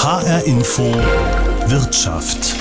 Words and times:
HR 0.00 0.46
Info 0.46 0.84
Wirtschaft. 1.66 2.54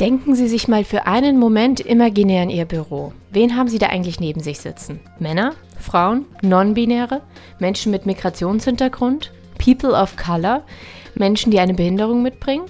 Denken 0.00 0.34
Sie 0.34 0.48
sich 0.48 0.66
mal 0.66 0.82
für 0.82 1.06
einen 1.06 1.38
Moment 1.38 1.78
imaginär 1.78 2.42
in 2.42 2.50
Ihr 2.50 2.64
Büro. 2.64 3.12
Wen 3.30 3.56
haben 3.56 3.68
Sie 3.68 3.78
da 3.78 3.86
eigentlich 3.86 4.18
neben 4.18 4.40
sich 4.40 4.58
sitzen? 4.58 4.98
Männer? 5.20 5.54
Frauen? 5.78 6.26
Non-binäre? 6.42 7.22
Menschen 7.60 7.92
mit 7.92 8.04
Migrationshintergrund? 8.04 9.30
People 9.64 9.92
of 9.92 10.16
Color? 10.16 10.64
Menschen, 11.14 11.52
die 11.52 11.60
eine 11.60 11.74
Behinderung 11.74 12.20
mitbringen? 12.20 12.64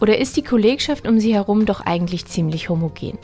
Oder 0.00 0.16
ist 0.16 0.38
die 0.38 0.42
Kollegschaft 0.42 1.06
um 1.06 1.20
Sie 1.20 1.34
herum 1.34 1.66
doch 1.66 1.82
eigentlich 1.82 2.24
ziemlich 2.24 2.70
homogen? 2.70 3.18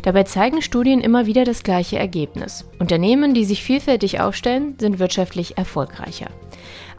Dabei 0.00 0.22
zeigen 0.22 0.62
Studien 0.62 1.02
immer 1.02 1.26
wieder 1.26 1.44
das 1.44 1.62
gleiche 1.62 1.98
Ergebnis. 1.98 2.64
Unternehmen, 2.78 3.34
die 3.34 3.44
sich 3.44 3.62
vielfältig 3.62 4.20
aufstellen, 4.20 4.76
sind 4.78 4.98
wirtschaftlich 4.98 5.58
erfolgreicher. 5.58 6.28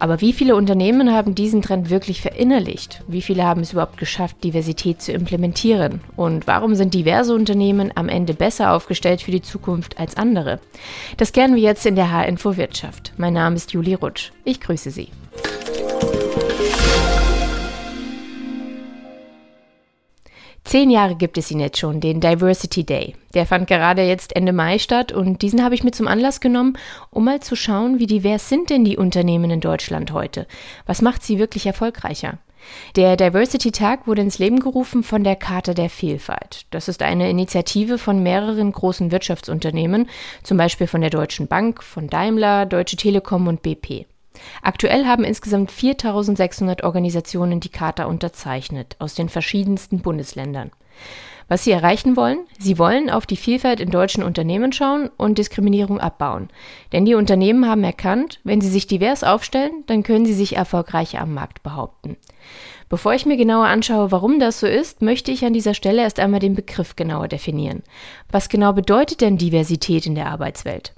Aber 0.03 0.19
wie 0.19 0.33
viele 0.33 0.57
Unternehmen 0.57 1.13
haben 1.13 1.33
diesen 1.33 1.61
Trend 1.61 1.89
wirklich 1.89 2.21
verinnerlicht? 2.21 3.01
Wie 3.07 3.21
viele 3.21 3.45
haben 3.45 3.61
es 3.61 3.71
überhaupt 3.71 3.95
geschafft, 3.95 4.43
Diversität 4.43 5.01
zu 5.01 5.13
implementieren? 5.13 6.01
Und 6.17 6.45
warum 6.45 6.75
sind 6.75 6.93
diverse 6.93 7.33
Unternehmen 7.33 7.89
am 7.95 8.09
Ende 8.09 8.33
besser 8.33 8.73
aufgestellt 8.73 9.21
für 9.21 9.31
die 9.31 9.41
Zukunft 9.41 9.97
als 10.01 10.17
andere? 10.17 10.59
Das 11.15 11.31
kennen 11.31 11.55
wir 11.55 11.63
jetzt 11.63 11.85
in 11.85 11.95
der 11.95 12.11
H-Info 12.11 12.57
Wirtschaft. 12.57 13.13
Mein 13.15 13.31
Name 13.31 13.55
ist 13.55 13.71
Julie 13.71 13.97
Rutsch. 13.97 14.33
Ich 14.43 14.59
grüße 14.59 14.91
Sie. 14.91 15.07
Zehn 20.63 20.89
Jahre 20.89 21.15
gibt 21.15 21.37
es 21.37 21.51
ihn 21.51 21.59
jetzt 21.59 21.77
schon, 21.77 21.99
den 21.99 22.21
Diversity 22.21 22.85
Day. 22.85 23.15
Der 23.33 23.45
fand 23.45 23.67
gerade 23.67 24.03
jetzt 24.03 24.35
Ende 24.35 24.53
Mai 24.53 24.79
statt 24.79 25.11
und 25.11 25.41
diesen 25.41 25.63
habe 25.63 25.75
ich 25.75 25.83
mir 25.83 25.91
zum 25.91 26.07
Anlass 26.07 26.39
genommen, 26.39 26.77
um 27.09 27.25
mal 27.25 27.41
zu 27.41 27.55
schauen, 27.55 27.99
wie 27.99 28.07
divers 28.07 28.47
sind 28.47 28.69
denn 28.69 28.85
die 28.85 28.97
Unternehmen 28.97 29.51
in 29.51 29.59
Deutschland 29.59 30.13
heute? 30.13 30.47
Was 30.85 31.01
macht 31.01 31.23
sie 31.23 31.37
wirklich 31.37 31.65
erfolgreicher? 31.65 32.37
Der 32.95 33.17
Diversity 33.17 33.71
Tag 33.71 34.07
wurde 34.07 34.21
ins 34.21 34.39
Leben 34.39 34.59
gerufen 34.59 35.03
von 35.03 35.23
der 35.23 35.35
Charta 35.35 35.73
der 35.73 35.89
Vielfalt. 35.89 36.65
Das 36.71 36.87
ist 36.87 37.01
eine 37.01 37.29
Initiative 37.29 37.97
von 37.97 38.23
mehreren 38.23 38.71
großen 38.71 39.11
Wirtschaftsunternehmen, 39.11 40.09
zum 40.43 40.57
Beispiel 40.57 40.87
von 40.87 41.01
der 41.01 41.09
Deutschen 41.09 41.47
Bank, 41.47 41.83
von 41.83 42.07
Daimler, 42.07 42.65
Deutsche 42.65 42.95
Telekom 42.95 43.47
und 43.47 43.61
BP. 43.61 44.05
Aktuell 44.61 45.05
haben 45.05 45.23
insgesamt 45.23 45.71
4600 45.71 46.83
Organisationen 46.83 47.59
die 47.59 47.69
Charta 47.69 48.05
unterzeichnet, 48.05 48.95
aus 48.99 49.15
den 49.15 49.29
verschiedensten 49.29 49.99
Bundesländern. 49.99 50.71
Was 51.47 51.65
sie 51.65 51.71
erreichen 51.71 52.15
wollen? 52.15 52.39
Sie 52.57 52.79
wollen 52.79 53.09
auf 53.09 53.25
die 53.25 53.35
Vielfalt 53.35 53.79
in 53.79 53.91
deutschen 53.91 54.23
Unternehmen 54.23 54.71
schauen 54.71 55.09
und 55.17 55.37
Diskriminierung 55.37 55.99
abbauen. 55.99 56.49
Denn 56.93 57.05
die 57.05 57.15
Unternehmen 57.15 57.67
haben 57.67 57.83
erkannt, 57.83 58.39
wenn 58.43 58.61
sie 58.61 58.69
sich 58.69 58.87
divers 58.87 59.23
aufstellen, 59.23 59.83
dann 59.87 60.03
können 60.03 60.25
sie 60.25 60.33
sich 60.33 60.55
erfolgreicher 60.55 61.19
am 61.19 61.33
Markt 61.33 61.61
behaupten. 61.61 62.17
Bevor 62.89 63.13
ich 63.13 63.25
mir 63.25 63.37
genauer 63.37 63.65
anschaue, 63.65 64.11
warum 64.11 64.39
das 64.39 64.59
so 64.59 64.67
ist, 64.67 65.01
möchte 65.01 65.31
ich 65.31 65.45
an 65.45 65.53
dieser 65.53 65.73
Stelle 65.73 66.01
erst 66.01 66.19
einmal 66.19 66.39
den 66.39 66.55
Begriff 66.55 66.95
genauer 66.95 67.27
definieren. 67.27 67.83
Was 68.31 68.49
genau 68.49 68.71
bedeutet 68.73 69.21
denn 69.21 69.37
Diversität 69.37 70.05
in 70.05 70.15
der 70.15 70.27
Arbeitswelt? 70.27 70.93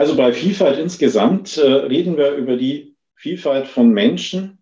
Also 0.00 0.16
bei 0.16 0.32
Vielfalt 0.32 0.78
insgesamt 0.78 1.58
äh, 1.58 1.70
reden 1.70 2.16
wir 2.16 2.32
über 2.32 2.56
die 2.56 2.96
Vielfalt 3.16 3.66
von 3.66 3.90
Menschen, 3.90 4.56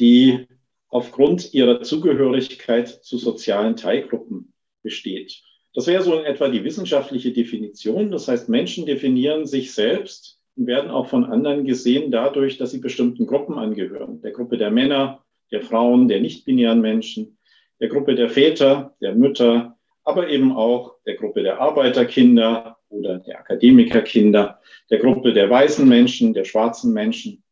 die 0.00 0.48
aufgrund 0.88 1.54
ihrer 1.54 1.82
Zugehörigkeit 1.82 2.88
zu 2.88 3.16
sozialen 3.16 3.76
Teilgruppen 3.76 4.52
besteht. 4.82 5.44
Das 5.74 5.86
wäre 5.86 6.02
so 6.02 6.18
in 6.18 6.24
etwa 6.24 6.48
die 6.48 6.64
wissenschaftliche 6.64 7.32
Definition. 7.32 8.10
Das 8.10 8.26
heißt, 8.26 8.48
Menschen 8.48 8.84
definieren 8.84 9.46
sich 9.46 9.72
selbst 9.72 10.40
und 10.56 10.66
werden 10.66 10.90
auch 10.90 11.06
von 11.06 11.24
anderen 11.24 11.66
gesehen 11.66 12.10
dadurch, 12.10 12.58
dass 12.58 12.72
sie 12.72 12.80
bestimmten 12.80 13.28
Gruppen 13.28 13.58
angehören. 13.58 14.20
Der 14.22 14.32
Gruppe 14.32 14.58
der 14.58 14.72
Männer, 14.72 15.24
der 15.52 15.62
Frauen, 15.62 16.08
der 16.08 16.20
nicht-binären 16.20 16.80
Menschen, 16.80 17.38
der 17.78 17.90
Gruppe 17.90 18.16
der 18.16 18.28
Väter, 18.28 18.96
der 19.00 19.14
Mütter, 19.14 19.78
aber 20.02 20.30
eben 20.30 20.50
auch 20.50 20.96
der 21.06 21.14
Gruppe 21.14 21.44
der 21.44 21.60
Arbeiterkinder 21.60 22.79
oder 22.90 23.18
der 23.18 23.38
Akademikerkinder, 23.38 24.60
der 24.90 24.98
Gruppe 24.98 25.32
der 25.32 25.48
weißen 25.48 25.88
Menschen, 25.88 26.34
der 26.34 26.44
schwarzen 26.44 26.92
Menschen, 26.92 27.42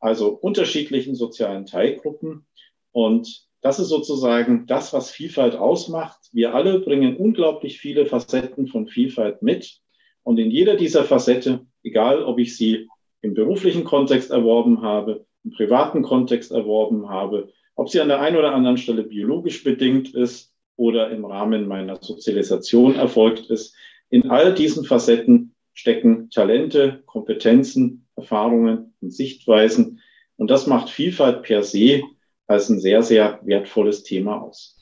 also 0.00 0.30
unterschiedlichen 0.30 1.14
sozialen 1.14 1.66
Teilgruppen. 1.66 2.46
Und 2.92 3.46
das 3.60 3.78
ist 3.78 3.88
sozusagen 3.88 4.66
das, 4.66 4.92
was 4.92 5.10
Vielfalt 5.10 5.56
ausmacht. 5.56 6.18
Wir 6.32 6.54
alle 6.54 6.80
bringen 6.80 7.16
unglaublich 7.16 7.78
viele 7.78 8.06
Facetten 8.06 8.66
von 8.66 8.86
Vielfalt 8.86 9.42
mit. 9.42 9.78
Und 10.22 10.38
in 10.38 10.50
jeder 10.50 10.76
dieser 10.76 11.04
Facette, 11.04 11.66
egal 11.82 12.22
ob 12.22 12.38
ich 12.38 12.56
sie 12.56 12.88
im 13.22 13.34
beruflichen 13.34 13.84
Kontext 13.84 14.30
erworben 14.30 14.82
habe, 14.82 15.26
im 15.44 15.52
privaten 15.52 16.02
Kontext 16.02 16.52
erworben 16.52 17.08
habe, 17.08 17.52
ob 17.74 17.88
sie 17.88 18.00
an 18.00 18.08
der 18.08 18.20
einen 18.20 18.36
oder 18.36 18.54
anderen 18.54 18.78
Stelle 18.78 19.02
biologisch 19.02 19.64
bedingt 19.64 20.14
ist 20.14 20.52
oder 20.76 21.10
im 21.10 21.24
Rahmen 21.24 21.66
meiner 21.66 21.96
Sozialisation 22.02 22.96
erfolgt 22.96 23.50
ist, 23.50 23.74
in 24.10 24.30
all 24.30 24.54
diesen 24.54 24.84
Facetten 24.84 25.54
stecken 25.72 26.30
Talente, 26.30 27.02
Kompetenzen, 27.06 28.06
Erfahrungen 28.16 28.94
und 29.00 29.12
Sichtweisen. 29.12 30.00
Und 30.36 30.50
das 30.50 30.66
macht 30.66 30.90
Vielfalt 30.90 31.42
per 31.42 31.62
se 31.62 32.02
als 32.46 32.68
ein 32.68 32.80
sehr, 32.80 33.02
sehr 33.02 33.40
wertvolles 33.42 34.02
Thema 34.04 34.40
aus. 34.40 34.76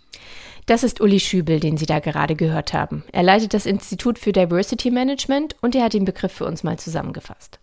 Das 0.66 0.84
ist 0.84 1.00
Uli 1.00 1.19
Schübel, 1.19 1.59
den 1.59 1.77
Sie 1.77 1.87
da 1.87 1.99
gerade 1.99 2.37
gehört 2.37 2.72
haben. 2.72 3.05
Er 3.12 3.22
leitet 3.22 3.53
das 3.53 3.66
Institut 3.66 4.19
für 4.19 4.32
Diversity 4.32 4.91
Management 4.91 5.56
und 5.61 5.75
er 5.75 5.84
hat 5.84 5.94
den 5.94 6.05
Begriff 6.05 6.32
für 6.32 6.44
uns 6.44 6.62
mal 6.62 6.78
zusammengefasst. 6.78 7.59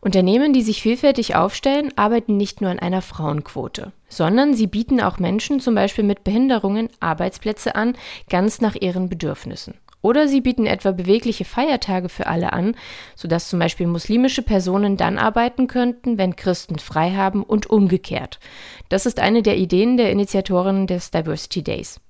Unternehmen, 0.00 0.52
die 0.52 0.62
sich 0.62 0.82
vielfältig 0.82 1.36
aufstellen, 1.36 1.92
arbeiten 1.96 2.36
nicht 2.36 2.60
nur 2.60 2.70
an 2.70 2.80
einer 2.80 3.02
Frauenquote, 3.02 3.92
sondern 4.08 4.54
sie 4.54 4.66
bieten 4.66 5.00
auch 5.00 5.18
Menschen, 5.18 5.60
zum 5.60 5.74
Beispiel 5.74 6.04
mit 6.04 6.24
Behinderungen, 6.24 6.88
Arbeitsplätze 6.98 7.76
an, 7.76 7.96
ganz 8.28 8.60
nach 8.60 8.74
ihren 8.74 9.08
Bedürfnissen. 9.08 9.74
Oder 10.02 10.28
sie 10.28 10.40
bieten 10.40 10.66
etwa 10.66 10.90
bewegliche 10.90 11.44
Feiertage 11.44 12.08
für 12.08 12.26
alle 12.26 12.52
an, 12.52 12.74
sodass 13.14 13.48
zum 13.48 13.60
Beispiel 13.60 13.86
muslimische 13.86 14.42
Personen 14.42 14.96
dann 14.96 15.16
arbeiten 15.16 15.68
könnten, 15.68 16.18
wenn 16.18 16.36
Christen 16.36 16.78
frei 16.78 17.12
haben 17.12 17.44
und 17.44 17.70
umgekehrt. 17.70 18.40
Das 18.88 19.06
ist 19.06 19.20
eine 19.20 19.42
der 19.42 19.56
Ideen 19.56 19.96
der 19.96 20.10
Initiatoren 20.10 20.86
des 20.86 21.12
Diversity 21.12 21.62
Days. 21.62 22.00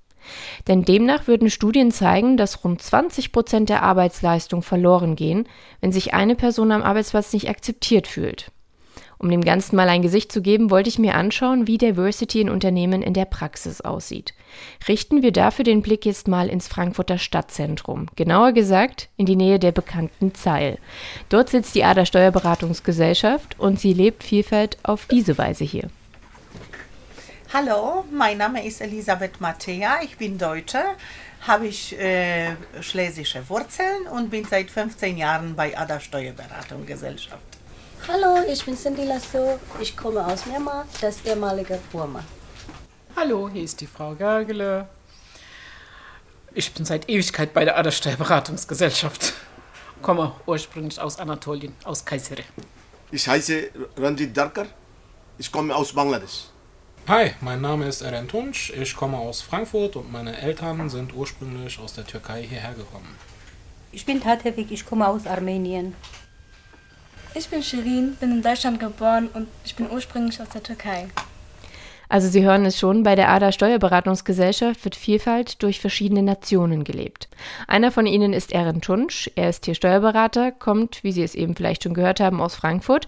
Denn 0.68 0.84
demnach 0.84 1.26
würden 1.26 1.50
Studien 1.50 1.90
zeigen, 1.90 2.36
dass 2.36 2.64
rund 2.64 2.80
20 2.80 3.32
Prozent 3.32 3.68
der 3.68 3.82
Arbeitsleistung 3.82 4.62
verloren 4.62 5.16
gehen, 5.16 5.48
wenn 5.80 5.92
sich 5.92 6.14
eine 6.14 6.36
Person 6.36 6.72
am 6.72 6.82
Arbeitsplatz 6.82 7.32
nicht 7.32 7.48
akzeptiert 7.48 8.06
fühlt. 8.06 8.50
Um 9.22 9.30
dem 9.30 9.44
Ganzen 9.44 9.76
mal 9.76 9.88
ein 9.88 10.02
Gesicht 10.02 10.32
zu 10.32 10.42
geben, 10.42 10.68
wollte 10.72 10.88
ich 10.88 10.98
mir 10.98 11.14
anschauen, 11.14 11.68
wie 11.68 11.78
Diversity 11.78 12.40
in 12.40 12.50
Unternehmen 12.50 13.02
in 13.02 13.14
der 13.14 13.24
Praxis 13.24 13.80
aussieht. 13.80 14.34
Richten 14.88 15.22
wir 15.22 15.30
dafür 15.30 15.64
den 15.64 15.80
Blick 15.80 16.04
jetzt 16.04 16.26
mal 16.26 16.48
ins 16.48 16.66
Frankfurter 16.66 17.18
Stadtzentrum, 17.18 18.08
genauer 18.16 18.50
gesagt 18.50 19.10
in 19.16 19.26
die 19.26 19.36
Nähe 19.36 19.60
der 19.60 19.70
bekannten 19.70 20.34
Zeil. 20.34 20.76
Dort 21.28 21.50
sitzt 21.50 21.76
die 21.76 21.84
Ader 21.84 22.04
Steuerberatungsgesellschaft 22.04 23.60
und 23.60 23.78
sie 23.78 23.92
lebt 23.92 24.24
Vielfalt 24.24 24.76
auf 24.82 25.06
diese 25.06 25.38
Weise 25.38 25.62
hier. 25.62 25.88
Hallo, 27.54 28.04
mein 28.10 28.38
Name 28.38 28.66
ist 28.66 28.80
Elisabeth 28.80 29.40
Mattea, 29.40 30.00
ich 30.02 30.16
bin 30.16 30.36
Deutsche, 30.36 30.82
habe 31.46 31.68
ich 31.68 31.96
äh, 31.96 32.56
schlesische 32.80 33.48
Wurzeln 33.48 34.08
und 34.12 34.30
bin 34.30 34.44
seit 34.46 34.68
15 34.68 35.16
Jahren 35.16 35.54
bei 35.54 35.78
Ada 35.78 36.00
Steuerberatung 36.00 36.86
Gesellschaft. 36.86 37.51
Hallo, 38.08 38.42
ich 38.48 38.64
bin 38.64 38.76
Cindy 38.76 39.04
Lasso, 39.04 39.60
ich 39.80 39.96
komme 39.96 40.26
aus 40.26 40.44
Myanmar, 40.46 40.86
das 41.00 41.24
ehemalige 41.24 41.78
Burma. 41.92 42.24
Hallo, 43.14 43.48
hier 43.48 43.62
ist 43.62 43.80
die 43.80 43.86
Frau 43.86 44.12
Gergele. 44.16 44.88
Ich 46.52 46.72
bin 46.74 46.84
seit 46.84 47.08
Ewigkeit 47.08 47.54
bei 47.54 47.64
der 47.64 47.78
Ada 47.78 47.92
Steuerberatungsgesellschaft. 47.92 49.34
Komme 50.02 50.32
ursprünglich 50.46 51.00
aus 51.00 51.20
Anatolien, 51.20 51.76
aus 51.84 52.04
Kayseri. 52.04 52.42
Ich 53.12 53.28
heiße 53.28 53.70
Ranjit 53.96 54.36
Darkar, 54.36 54.66
ich 55.38 55.52
komme 55.52 55.72
aus 55.74 55.92
Bangladesch. 55.92 56.46
Hi, 57.06 57.34
mein 57.40 57.60
Name 57.60 57.86
ist 57.86 58.02
Eren 58.02 58.26
Tunç, 58.26 58.70
ich 58.70 58.96
komme 58.96 59.16
aus 59.16 59.42
Frankfurt 59.42 59.94
und 59.94 60.10
meine 60.10 60.36
Eltern 60.36 60.90
sind 60.90 61.14
ursprünglich 61.14 61.78
aus 61.78 61.92
der 61.92 62.04
Türkei 62.04 62.42
hierher 62.42 62.74
gekommen. 62.74 63.16
Ich 63.92 64.04
bin 64.04 64.20
Tatevik, 64.20 64.72
ich 64.72 64.84
komme 64.84 65.06
aus 65.06 65.24
Armenien. 65.24 65.94
Ich 67.34 67.48
bin 67.48 67.62
Shirin, 67.62 68.14
bin 68.20 68.30
in 68.30 68.42
Deutschland 68.42 68.78
geboren 68.78 69.28
und 69.32 69.48
ich 69.64 69.74
bin 69.74 69.90
ursprünglich 69.90 70.40
aus 70.40 70.50
der 70.50 70.62
Türkei. 70.62 71.08
Also 72.10 72.28
Sie 72.28 72.42
hören 72.42 72.66
es 72.66 72.78
schon, 72.78 73.04
bei 73.04 73.14
der 73.14 73.30
ADA 73.30 73.52
Steuerberatungsgesellschaft 73.52 74.84
wird 74.84 74.96
Vielfalt 74.96 75.62
durch 75.62 75.80
verschiedene 75.80 76.22
Nationen 76.22 76.84
gelebt. 76.84 77.30
Einer 77.66 77.90
von 77.90 78.06
ihnen 78.06 78.34
ist 78.34 78.52
Eren 78.52 78.82
Tunsch, 78.82 79.30
er 79.34 79.48
ist 79.48 79.64
hier 79.64 79.74
Steuerberater, 79.74 80.52
kommt, 80.52 81.02
wie 81.04 81.12
Sie 81.12 81.22
es 81.22 81.34
eben 81.34 81.56
vielleicht 81.56 81.84
schon 81.84 81.94
gehört 81.94 82.20
haben, 82.20 82.42
aus 82.42 82.54
Frankfurt 82.54 83.06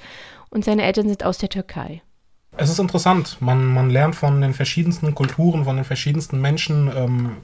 und 0.48 0.64
seine 0.64 0.84
Eltern 0.84 1.06
sind 1.06 1.22
aus 1.22 1.36
der 1.36 1.50
Türkei. 1.50 2.00
Es 2.56 2.70
ist 2.70 2.78
interessant. 2.78 3.36
Man, 3.40 3.66
man 3.66 3.90
lernt 3.90 4.14
von 4.14 4.40
den 4.40 4.54
verschiedensten 4.54 5.14
Kulturen, 5.14 5.64
von 5.64 5.76
den 5.76 5.84
verschiedensten 5.84 6.40
Menschen. 6.40 6.90
Ähm, 6.96 7.36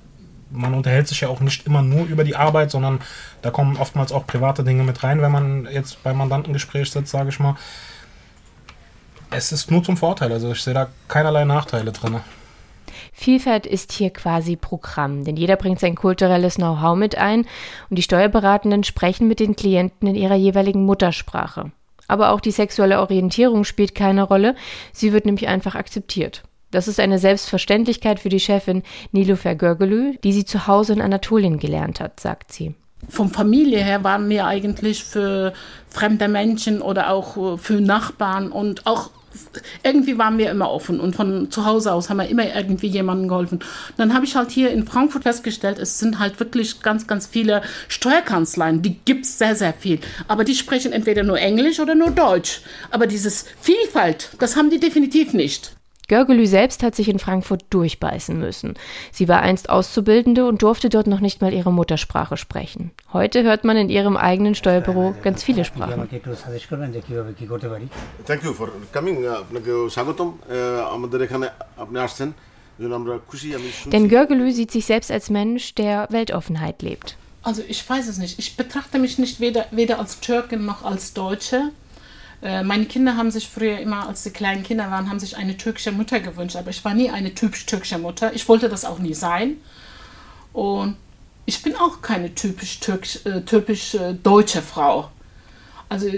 man 0.50 0.74
unterhält 0.74 1.08
sich 1.08 1.20
ja 1.20 1.28
auch 1.28 1.40
nicht 1.40 1.66
immer 1.66 1.82
nur 1.82 2.06
über 2.06 2.24
die 2.24 2.36
Arbeit, 2.36 2.70
sondern 2.70 3.00
da 3.42 3.50
kommen 3.50 3.76
oftmals 3.76 4.12
auch 4.12 4.26
private 4.26 4.64
Dinge 4.64 4.82
mit 4.82 5.02
rein, 5.02 5.22
wenn 5.22 5.32
man 5.32 5.68
jetzt 5.70 6.02
beim 6.02 6.18
Mandantengespräch 6.18 6.90
sitzt, 6.90 7.12
sage 7.12 7.28
ich 7.28 7.38
mal. 7.38 7.56
Es 9.30 9.52
ist 9.52 9.70
nur 9.70 9.82
zum 9.84 9.96
Vorteil, 9.96 10.32
also 10.32 10.52
ich 10.52 10.62
sehe 10.62 10.74
da 10.74 10.88
keinerlei 11.08 11.44
Nachteile 11.44 11.92
drin. 11.92 12.20
Vielfalt 13.12 13.66
ist 13.66 13.92
hier 13.92 14.10
quasi 14.10 14.56
Programm, 14.56 15.24
denn 15.24 15.36
jeder 15.36 15.56
bringt 15.56 15.78
sein 15.78 15.94
kulturelles 15.94 16.56
Know-how 16.56 16.96
mit 16.96 17.16
ein 17.16 17.46
und 17.88 17.96
die 17.96 18.02
Steuerberatenden 18.02 18.82
sprechen 18.82 19.28
mit 19.28 19.40
den 19.40 19.56
Klienten 19.56 20.08
in 20.08 20.14
ihrer 20.14 20.34
jeweiligen 20.34 20.84
Muttersprache. 20.84 21.70
Aber 22.08 22.30
auch 22.30 22.40
die 22.40 22.50
sexuelle 22.50 23.00
Orientierung 23.00 23.64
spielt 23.64 23.94
keine 23.94 24.24
Rolle, 24.24 24.56
sie 24.92 25.12
wird 25.12 25.26
nämlich 25.26 25.48
einfach 25.48 25.76
akzeptiert. 25.76 26.42
Das 26.70 26.88
ist 26.88 27.00
eine 27.00 27.18
Selbstverständlichkeit 27.18 28.20
für 28.20 28.28
die 28.28 28.40
Chefin 28.40 28.82
Nilufer 29.12 29.54
Görgelü, 29.54 30.18
die 30.22 30.32
sie 30.32 30.44
zu 30.44 30.66
Hause 30.66 30.92
in 30.92 31.00
Anatolien 31.00 31.58
gelernt 31.58 32.00
hat, 32.00 32.20
sagt 32.20 32.52
sie. 32.52 32.74
Vom 33.08 33.30
Familie 33.30 33.78
her 33.78 34.04
waren 34.04 34.28
wir 34.28 34.46
eigentlich 34.46 35.04
für 35.04 35.52
fremde 35.88 36.28
Menschen 36.28 36.82
oder 36.82 37.10
auch 37.10 37.58
für 37.58 37.80
Nachbarn 37.80 38.52
und 38.52 38.86
auch 38.86 39.10
irgendwie 39.82 40.18
waren 40.18 40.38
wir 40.38 40.50
immer 40.50 40.70
offen 40.70 41.00
und 41.00 41.14
von 41.14 41.50
zu 41.50 41.64
Hause 41.64 41.92
aus 41.92 42.10
haben 42.10 42.18
wir 42.18 42.28
immer 42.28 42.54
irgendwie 42.54 42.88
jemandem 42.88 43.28
geholfen. 43.28 43.60
Dann 43.96 44.12
habe 44.12 44.24
ich 44.24 44.36
halt 44.36 44.50
hier 44.50 44.70
in 44.70 44.86
Frankfurt 44.86 45.22
festgestellt, 45.22 45.78
es 45.78 45.98
sind 45.98 46.18
halt 46.18 46.40
wirklich 46.40 46.82
ganz, 46.82 47.06
ganz 47.06 47.26
viele 47.26 47.62
Steuerkanzleien, 47.88 48.82
die 48.82 48.98
gibt 49.04 49.24
es 49.24 49.38
sehr, 49.38 49.54
sehr 49.54 49.72
viel. 49.72 50.00
Aber 50.28 50.44
die 50.44 50.54
sprechen 50.54 50.92
entweder 50.92 51.22
nur 51.22 51.38
Englisch 51.38 51.80
oder 51.80 51.94
nur 51.94 52.10
Deutsch. 52.10 52.60
Aber 52.90 53.06
dieses 53.06 53.46
Vielfalt, 53.60 54.30
das 54.38 54.56
haben 54.56 54.70
die 54.70 54.80
definitiv 54.80 55.32
nicht. 55.32 55.72
Görgelü 56.09 56.45
selbst 56.45 56.83
hat 56.83 56.95
sich 56.95 57.09
in 57.09 57.17
Frankfurt 57.17 57.65
durchbeißen 57.71 58.37
müssen. 58.37 58.75
Sie 59.11 59.27
war 59.27 59.41
einst 59.41 59.69
Auszubildende 59.69 60.47
und 60.47 60.61
durfte 60.61 60.89
dort 60.89 61.07
noch 61.07 61.19
nicht 61.19 61.41
mal 61.41 61.51
ihre 61.51 61.73
Muttersprache 61.73 62.37
sprechen. 62.37 62.91
Heute 63.11 63.41
hört 63.43 63.63
man 63.63 63.75
in 63.75 63.89
ihrem 63.89 64.15
eigenen 64.15 64.53
Steuerbüro 64.53 65.15
ganz 65.23 65.41
viele 65.41 65.65
Sprachen. 65.65 66.07
Thank 68.27 68.43
you 68.43 68.53
for 68.53 68.69
coming. 68.93 69.25
আপনাকে 69.43 69.71
স্বাগতম 69.95 70.29
আমাদের 70.95 71.19
এখানে 71.25 71.47
আপনি 71.83 71.97
আসছেন 72.07 72.29
Denn 73.93 74.09
Görgelü 74.09 74.51
sieht 74.51 74.71
sich 74.71 74.85
selbst 74.85 75.09
als 75.15 75.29
Mensch, 75.29 75.75
der 75.75 75.95
Weltoffenheit 76.09 76.77
lebt. 76.81 77.07
Also 77.41 77.61
ich 77.73 77.81
weiß 77.89 78.05
es 78.11 78.17
nicht. 78.17 78.37
Ich 78.37 78.57
betrachte 78.57 78.97
mich 78.99 79.17
nicht 79.23 79.39
weder, 79.39 79.63
weder 79.71 79.95
als 79.99 80.19
Türkin 80.19 80.65
noch 80.65 80.83
als 80.83 81.13
Deutsche. 81.13 81.71
Äh, 82.42 82.62
meine 82.62 82.86
Kinder 82.86 83.16
haben 83.16 83.30
sich 83.30 83.48
früher 83.48 83.78
immer, 83.78 84.08
als 84.08 84.22
sie 84.22 84.30
kleinen 84.30 84.62
Kinder 84.62 84.90
waren, 84.90 85.10
haben 85.10 85.20
sich 85.20 85.36
eine 85.36 85.56
türkische 85.56 85.92
Mutter 85.92 86.20
gewünscht, 86.20 86.56
aber 86.56 86.70
ich 86.70 86.84
war 86.84 86.94
nie 86.94 87.10
eine 87.10 87.34
typisch 87.34 87.66
türkische 87.66 87.98
Mutter. 87.98 88.32
Ich 88.32 88.48
wollte 88.48 88.68
das 88.68 88.84
auch 88.84 88.98
nie 88.98 89.14
sein. 89.14 89.56
Und 90.52 90.96
ich 91.46 91.62
bin 91.62 91.76
auch 91.76 92.00
keine 92.00 92.34
typisch, 92.34 92.80
türkisch, 92.80 93.24
äh, 93.26 93.42
typisch 93.42 93.94
äh, 93.94 94.14
deutsche 94.14 94.62
Frau. 94.62 95.10
Also 95.88 96.08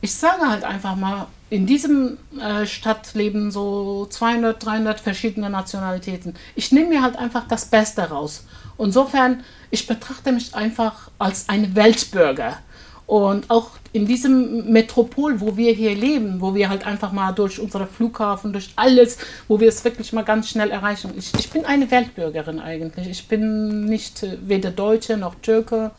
ich 0.00 0.14
sage 0.14 0.48
halt 0.48 0.64
einfach 0.64 0.96
mal, 0.96 1.26
in 1.50 1.66
diesem 1.66 2.16
äh, 2.40 2.66
Stadt 2.66 3.12
leben 3.14 3.50
so 3.50 4.06
200, 4.06 4.64
300 4.64 5.00
verschiedene 5.00 5.50
Nationalitäten. 5.50 6.34
Ich 6.54 6.72
nehme 6.72 6.88
mir 6.88 7.02
halt 7.02 7.16
einfach 7.16 7.46
das 7.46 7.66
Beste 7.66 8.02
raus. 8.08 8.44
Insofern, 8.78 9.44
ich 9.70 9.86
betrachte 9.86 10.32
mich 10.32 10.54
einfach 10.54 11.10
als 11.18 11.48
ein 11.48 11.76
Weltbürger. 11.76 12.58
Und 13.06 13.50
auch 13.50 13.72
in 13.92 14.06
diesem 14.06 14.72
Metropol, 14.72 15.40
wo 15.40 15.56
wir 15.56 15.72
hier 15.72 15.94
leben, 15.94 16.40
wo 16.40 16.54
wir 16.54 16.68
halt 16.68 16.86
einfach 16.86 17.12
mal 17.12 17.32
durch 17.32 17.60
unseren 17.60 17.86
Flughafen, 17.86 18.52
durch 18.52 18.70
alles, 18.76 19.18
wo 19.48 19.60
wir 19.60 19.68
es 19.68 19.84
wirklich 19.84 20.12
mal 20.12 20.22
ganz 20.22 20.48
schnell 20.48 20.70
erreichen. 20.70 21.12
Ich, 21.16 21.32
ich 21.38 21.50
bin 21.50 21.64
eine 21.64 21.90
Weltbürgerin 21.90 22.58
eigentlich. 22.58 23.08
Ich 23.08 23.28
bin 23.28 23.84
nicht 23.84 24.22
äh, 24.22 24.38
weder 24.42 24.70
Deutsche 24.70 25.16
noch 25.16 25.34
Türke. 25.36 25.90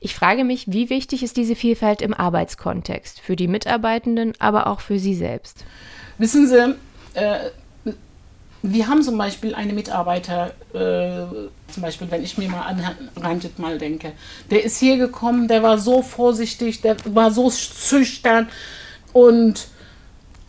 Ich 0.00 0.14
frage 0.14 0.44
mich, 0.44 0.66
wie 0.68 0.90
wichtig 0.90 1.22
ist 1.22 1.36
diese 1.36 1.54
Vielfalt 1.54 2.02
im 2.02 2.12
Arbeitskontext 2.12 3.20
für 3.20 3.36
die 3.36 3.48
Mitarbeitenden, 3.48 4.34
aber 4.38 4.66
auch 4.66 4.80
für 4.80 4.98
Sie 4.98 5.14
selbst? 5.14 5.64
Wissen 6.18 6.46
Sie, 6.48 6.74
äh, 7.14 7.50
wir 8.66 8.88
haben 8.88 9.02
zum 9.02 9.18
Beispiel 9.18 9.54
eine 9.54 9.74
Mitarbeiter, 9.74 10.54
äh, 10.72 11.26
zum 11.70 11.82
Beispiel, 11.82 12.10
wenn 12.10 12.24
ich 12.24 12.38
mir 12.38 12.48
mal 12.48 12.62
an 12.62 12.82
Ranjit 13.14 13.58
mal 13.58 13.76
denke, 13.76 14.12
der 14.50 14.64
ist 14.64 14.78
hier 14.78 14.96
gekommen, 14.96 15.48
der 15.48 15.62
war 15.62 15.76
so 15.76 16.00
vorsichtig, 16.00 16.80
der 16.80 16.96
war 17.04 17.30
so 17.30 17.50
schüchtern 17.50 18.48
und 19.12 19.68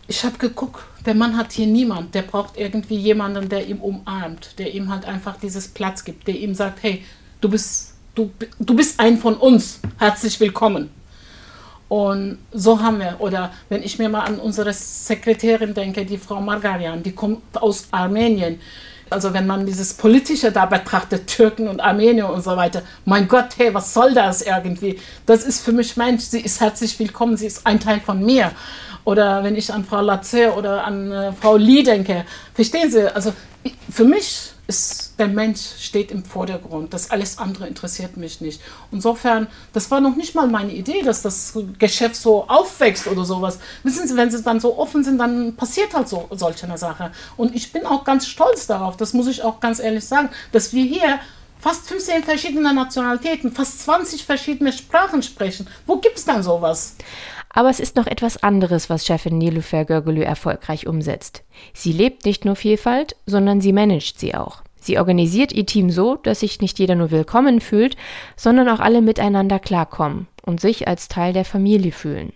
ich 0.07 0.23
habe 0.23 0.37
geguckt, 0.37 0.81
der 1.05 1.13
Mann 1.13 1.35
hat 1.35 1.51
hier 1.51 1.67
niemand, 1.67 2.15
der 2.15 2.21
braucht 2.21 2.55
irgendwie 2.55 2.95
jemanden, 2.95 3.49
der 3.49 3.67
ihm 3.67 3.81
umarmt, 3.81 4.57
der 4.59 4.73
ihm 4.73 4.89
halt 4.89 5.03
einfach 5.03 5.35
dieses 5.37 5.67
Platz 5.67 6.05
gibt, 6.05 6.25
der 6.27 6.35
ihm 6.35 6.55
sagt, 6.55 6.83
hey, 6.83 7.03
du 7.41 7.49
bist, 7.49 7.95
du, 8.15 8.31
du 8.59 8.75
bist 8.75 8.97
ein 8.97 9.17
von 9.17 9.35
uns, 9.35 9.81
herzlich 9.97 10.39
willkommen. 10.39 10.89
Und 11.87 12.39
so 12.51 12.81
haben 12.81 12.99
wir, 12.99 13.17
oder 13.19 13.51
wenn 13.69 13.83
ich 13.83 13.99
mir 13.99 14.09
mal 14.09 14.21
an 14.21 14.39
unsere 14.39 14.73
Sekretärin 14.73 15.73
denke, 15.73 16.05
die 16.05 16.17
Frau 16.17 16.41
Margarian, 16.41 17.03
die 17.03 17.11
kommt 17.11 17.41
aus 17.53 17.87
Armenien. 17.91 18.59
Also 19.09 19.33
wenn 19.33 19.45
man 19.45 19.67
dieses 19.67 19.93
Politische 19.93 20.51
da 20.51 20.65
betrachtet, 20.65 21.27
Türken 21.27 21.67
und 21.67 21.79
Armenier 21.79 22.27
und 22.27 22.43
so 22.43 22.57
weiter, 22.57 22.81
mein 23.05 23.27
Gott, 23.27 23.49
hey, 23.57 23.71
was 23.71 23.93
soll 23.93 24.15
das 24.15 24.41
irgendwie? 24.41 24.99
Das 25.27 25.43
ist 25.43 25.63
für 25.63 25.71
mich 25.71 25.95
Mensch, 25.95 26.23
sie 26.23 26.41
ist 26.41 26.59
herzlich 26.59 26.97
willkommen, 26.97 27.37
sie 27.37 27.45
ist 27.45 27.67
ein 27.67 27.79
Teil 27.79 27.99
von 27.99 28.25
mir. 28.25 28.51
Oder 29.03 29.43
wenn 29.43 29.55
ich 29.55 29.71
an 29.71 29.85
Frau 29.85 30.01
Latze 30.01 30.51
oder 30.53 30.83
an 30.83 31.11
äh, 31.11 31.31
Frau 31.33 31.55
Lee 31.57 31.83
denke, 31.83 32.25
verstehen 32.55 32.89
Sie, 32.89 33.13
also 33.13 33.31
für 33.91 34.03
mich 34.03 34.54
ist 34.67 35.13
der 35.19 35.27
Mensch 35.27 35.61
steht 35.79 36.11
im 36.11 36.23
Vordergrund. 36.25 36.93
Das 36.93 37.11
alles 37.11 37.37
andere 37.37 37.67
interessiert 37.67 38.17
mich 38.17 38.41
nicht. 38.41 38.61
Insofern, 38.91 39.47
das 39.73 39.91
war 39.91 40.01
noch 40.01 40.15
nicht 40.15 40.35
mal 40.35 40.47
meine 40.47 40.73
Idee, 40.73 41.01
dass 41.03 41.21
das 41.21 41.57
Geschäft 41.77 42.15
so 42.15 42.47
aufwächst 42.47 43.07
oder 43.07 43.25
sowas. 43.25 43.59
Wissen 43.83 44.07
Sie, 44.07 44.15
wenn 44.15 44.31
Sie 44.31 44.41
dann 44.41 44.59
so 44.59 44.77
offen 44.77 45.03
sind, 45.03 45.17
dann 45.19 45.55
passiert 45.55 45.93
halt 45.93 46.09
so 46.09 46.27
solch 46.31 46.63
eine 46.63 46.77
Sache. 46.77 47.11
Und 47.37 47.55
ich 47.55 47.71
bin 47.71 47.85
auch 47.85 48.03
ganz 48.03 48.27
stolz 48.27 48.67
darauf, 48.67 48.97
das 48.97 49.13
muss 49.13 49.27
ich 49.27 49.43
auch 49.43 49.59
ganz 49.59 49.79
ehrlich 49.79 50.05
sagen, 50.05 50.29
dass 50.51 50.73
wir 50.73 50.83
hier 50.83 51.19
fast 51.59 51.87
15 51.87 52.23
verschiedene 52.23 52.73
Nationalitäten, 52.73 53.51
fast 53.51 53.81
20 53.83 54.25
verschiedene 54.25 54.71
Sprachen 54.71 55.23
sprechen. 55.23 55.67
Wo 55.85 55.97
gibt 55.97 56.17
es 56.17 56.25
dann 56.25 56.43
sowas? 56.43 56.95
Aber 57.49 57.69
es 57.69 57.79
ist 57.79 57.95
noch 57.95 58.07
etwas 58.07 58.43
anderes, 58.43 58.89
was 58.89 59.05
Chefin 59.05 59.37
Nilufer 59.37 59.85
Görgelü 59.85 60.21
erfolgreich 60.21 60.87
umsetzt. 60.87 61.43
Sie 61.73 61.93
lebt 61.93 62.25
nicht 62.25 62.43
nur 62.43 62.55
Vielfalt, 62.55 63.15
sondern 63.25 63.61
sie 63.61 63.71
managt 63.71 64.19
sie 64.19 64.35
auch. 64.35 64.61
Sie 64.85 64.99
organisiert 64.99 65.51
ihr 65.51 65.65
Team 65.65 65.89
so, 65.89 66.15
dass 66.15 66.41
sich 66.41 66.61
nicht 66.61 66.77
jeder 66.77 66.95
nur 66.95 67.11
willkommen 67.11 67.61
fühlt, 67.61 67.95
sondern 68.35 68.69
auch 68.69 68.79
alle 68.79 69.01
miteinander 69.01 69.57
klarkommen 69.57 70.27
und 70.43 70.59
sich 70.59 70.87
als 70.87 71.07
Teil 71.07 71.33
der 71.33 71.45
Familie 71.45 71.91
fühlen. 71.91 72.33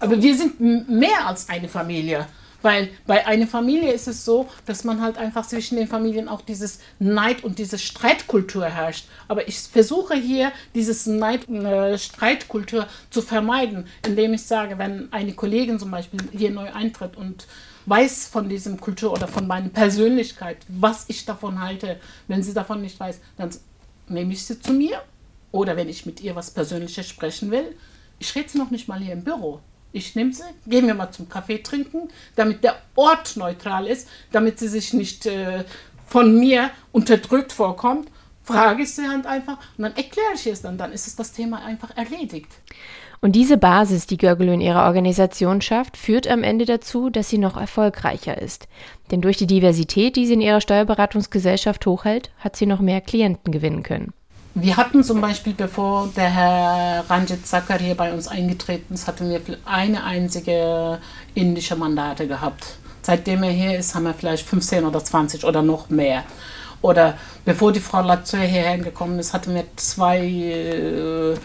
Aber 0.00 0.20
wir 0.20 0.34
sind 0.34 0.58
mehr 0.88 1.26
als 1.26 1.48
eine 1.48 1.68
Familie. 1.68 2.26
Weil 2.62 2.90
bei 3.06 3.26
einer 3.26 3.46
Familie 3.46 3.92
ist 3.92 4.08
es 4.08 4.24
so, 4.24 4.48
dass 4.66 4.84
man 4.84 5.00
halt 5.00 5.16
einfach 5.16 5.46
zwischen 5.46 5.76
den 5.76 5.88
Familien 5.88 6.28
auch 6.28 6.42
dieses 6.42 6.80
Neid 6.98 7.42
und 7.42 7.58
diese 7.58 7.78
Streitkultur 7.78 8.66
herrscht. 8.66 9.06
Aber 9.28 9.48
ich 9.48 9.58
versuche 9.58 10.14
hier 10.14 10.52
dieses 10.74 11.06
Neid 11.06 11.48
und 11.48 11.64
äh, 11.64 11.96
Streitkultur 11.98 12.86
zu 13.10 13.22
vermeiden, 13.22 13.86
indem 14.06 14.34
ich 14.34 14.42
sage, 14.42 14.78
wenn 14.78 15.12
eine 15.12 15.32
Kollegin 15.32 15.78
zum 15.78 15.90
Beispiel 15.90 16.20
hier 16.32 16.50
neu 16.50 16.70
eintritt 16.72 17.16
und 17.16 17.46
weiß 17.86 18.28
von 18.28 18.48
diesem 18.48 18.80
Kultur 18.80 19.12
oder 19.12 19.26
von 19.26 19.46
meiner 19.46 19.68
Persönlichkeit, 19.68 20.58
was 20.68 21.06
ich 21.08 21.24
davon 21.24 21.60
halte, 21.60 21.98
wenn 22.28 22.42
sie 22.42 22.54
davon 22.54 22.82
nicht 22.82 23.00
weiß, 23.00 23.20
dann 23.36 23.50
nehme 24.08 24.32
ich 24.32 24.44
sie 24.44 24.60
zu 24.60 24.72
mir. 24.72 25.02
Oder 25.52 25.76
wenn 25.76 25.88
ich 25.88 26.06
mit 26.06 26.20
ihr 26.20 26.36
was 26.36 26.52
Persönliches 26.52 27.08
sprechen 27.08 27.50
will, 27.50 27.74
ich 28.20 28.34
rede 28.34 28.48
sie 28.48 28.58
noch 28.58 28.70
nicht 28.70 28.86
mal 28.86 29.00
hier 29.00 29.14
im 29.14 29.24
Büro. 29.24 29.60
Ich 29.92 30.14
nehme 30.14 30.32
sie, 30.32 30.44
gehen 30.66 30.86
wir 30.86 30.94
mal 30.94 31.10
zum 31.10 31.28
Kaffee 31.28 31.58
trinken, 31.58 32.08
damit 32.36 32.62
der 32.62 32.76
Ort 32.94 33.36
neutral 33.36 33.86
ist, 33.86 34.08
damit 34.32 34.58
sie 34.58 34.68
sich 34.68 34.92
nicht 34.92 35.26
äh, 35.26 35.64
von 36.06 36.38
mir 36.38 36.70
unterdrückt 36.92 37.52
vorkommt. 37.52 38.08
Frage 38.44 38.82
ich 38.82 38.94
sie 38.94 39.08
halt 39.08 39.26
einfach 39.26 39.58
und 39.76 39.84
dann 39.84 39.96
erkläre 39.96 40.34
ich 40.34 40.46
es 40.46 40.62
dann. 40.62 40.78
Dann 40.78 40.92
ist 40.92 41.06
es 41.06 41.16
das 41.16 41.32
Thema 41.32 41.64
einfach 41.64 41.96
erledigt. 41.96 42.48
Und 43.22 43.32
diese 43.32 43.58
Basis, 43.58 44.06
die 44.06 44.16
Görgelö 44.16 44.54
in 44.54 44.62
ihrer 44.62 44.86
Organisation 44.86 45.60
schafft, 45.60 45.98
führt 45.98 46.26
am 46.26 46.42
Ende 46.42 46.64
dazu, 46.64 47.10
dass 47.10 47.28
sie 47.28 47.36
noch 47.36 47.56
erfolgreicher 47.56 48.40
ist. 48.40 48.66
Denn 49.10 49.20
durch 49.20 49.36
die 49.36 49.46
Diversität, 49.46 50.16
die 50.16 50.26
sie 50.26 50.32
in 50.34 50.40
ihrer 50.40 50.62
Steuerberatungsgesellschaft 50.62 51.84
hochhält, 51.84 52.30
hat 52.38 52.56
sie 52.56 52.66
noch 52.66 52.80
mehr 52.80 53.02
Klienten 53.02 53.52
gewinnen 53.52 53.82
können. 53.82 54.14
Wir 54.54 54.76
hatten 54.76 55.04
zum 55.04 55.20
Beispiel, 55.20 55.54
bevor 55.54 56.08
der 56.16 56.28
Herr 56.28 57.04
Ranjit 57.08 57.46
Sakar 57.46 57.78
hier 57.78 57.94
bei 57.94 58.12
uns 58.12 58.26
eingetreten 58.26 58.94
ist, 58.94 59.06
hatten 59.06 59.30
wir 59.30 59.40
eine 59.64 60.02
einzige 60.02 60.98
indische 61.34 61.76
Mandate 61.76 62.26
gehabt. 62.26 62.64
Seitdem 63.00 63.44
er 63.44 63.52
hier 63.52 63.78
ist, 63.78 63.94
haben 63.94 64.04
wir 64.04 64.14
vielleicht 64.14 64.46
15 64.46 64.84
oder 64.84 65.04
20 65.04 65.44
oder 65.44 65.62
noch 65.62 65.88
mehr. 65.88 66.24
Oder 66.82 67.18
bevor 67.44 67.72
die 67.72 67.80
Frau 67.80 68.02
Latzoe 68.02 68.40
hierher 68.40 68.78
gekommen 68.78 69.18
ist, 69.18 69.34
hatten 69.34 69.54
wir 69.54 69.64
zwei, 69.76 70.18
äh, 70.18 71.36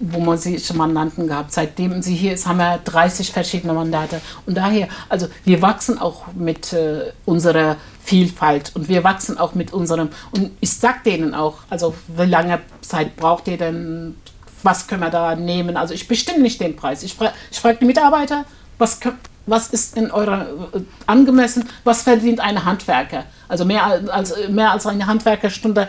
wo 0.00 0.20
man 0.20 0.38
sie 0.38 0.58
Mandanten 0.74 1.26
gehabt. 1.26 1.52
Seitdem 1.52 2.00
sie 2.02 2.14
hier 2.14 2.32
ist, 2.32 2.46
haben 2.46 2.58
wir 2.58 2.80
30 2.84 3.30
verschiedene 3.30 3.74
Mandate. 3.74 4.20
Und 4.46 4.56
daher, 4.56 4.88
also 5.08 5.28
wir 5.44 5.60
wachsen 5.60 5.98
auch 5.98 6.32
mit 6.34 6.72
äh, 6.72 7.12
unserer 7.26 7.76
Vielfalt 8.02 8.72
und 8.74 8.88
wir 8.88 9.04
wachsen 9.04 9.38
auch 9.38 9.54
mit 9.54 9.72
unserem. 9.72 10.08
Und 10.30 10.52
ich 10.60 10.72
sag 10.72 11.04
denen 11.04 11.34
auch, 11.34 11.58
also 11.68 11.94
wie 12.08 12.24
lange 12.24 12.60
Zeit 12.80 13.16
braucht 13.16 13.48
ihr 13.48 13.58
denn? 13.58 14.16
Was 14.62 14.86
können 14.86 15.02
wir 15.02 15.10
da 15.10 15.36
nehmen? 15.36 15.76
Also 15.76 15.92
ich 15.92 16.08
bestimme 16.08 16.40
nicht 16.40 16.58
den 16.58 16.74
Preis. 16.74 17.02
Ich, 17.02 17.14
fra 17.14 17.32
ich 17.50 17.60
frage 17.60 17.78
die 17.80 17.84
Mitarbeiter, 17.84 18.46
was, 18.78 18.98
was 19.46 19.68
ist 19.68 19.96
in 19.96 20.10
eurer 20.10 20.46
äh, 20.72 20.80
angemessen, 21.06 21.68
was 21.84 22.02
verdient 22.02 22.40
ein 22.40 22.64
Handwerker? 22.64 23.24
Also 23.48 23.64
mehr 23.64 23.84
als, 23.84 24.34
mehr 24.48 24.70
als 24.72 24.86
eine 24.86 25.06
Handwerkerstunde 25.06 25.88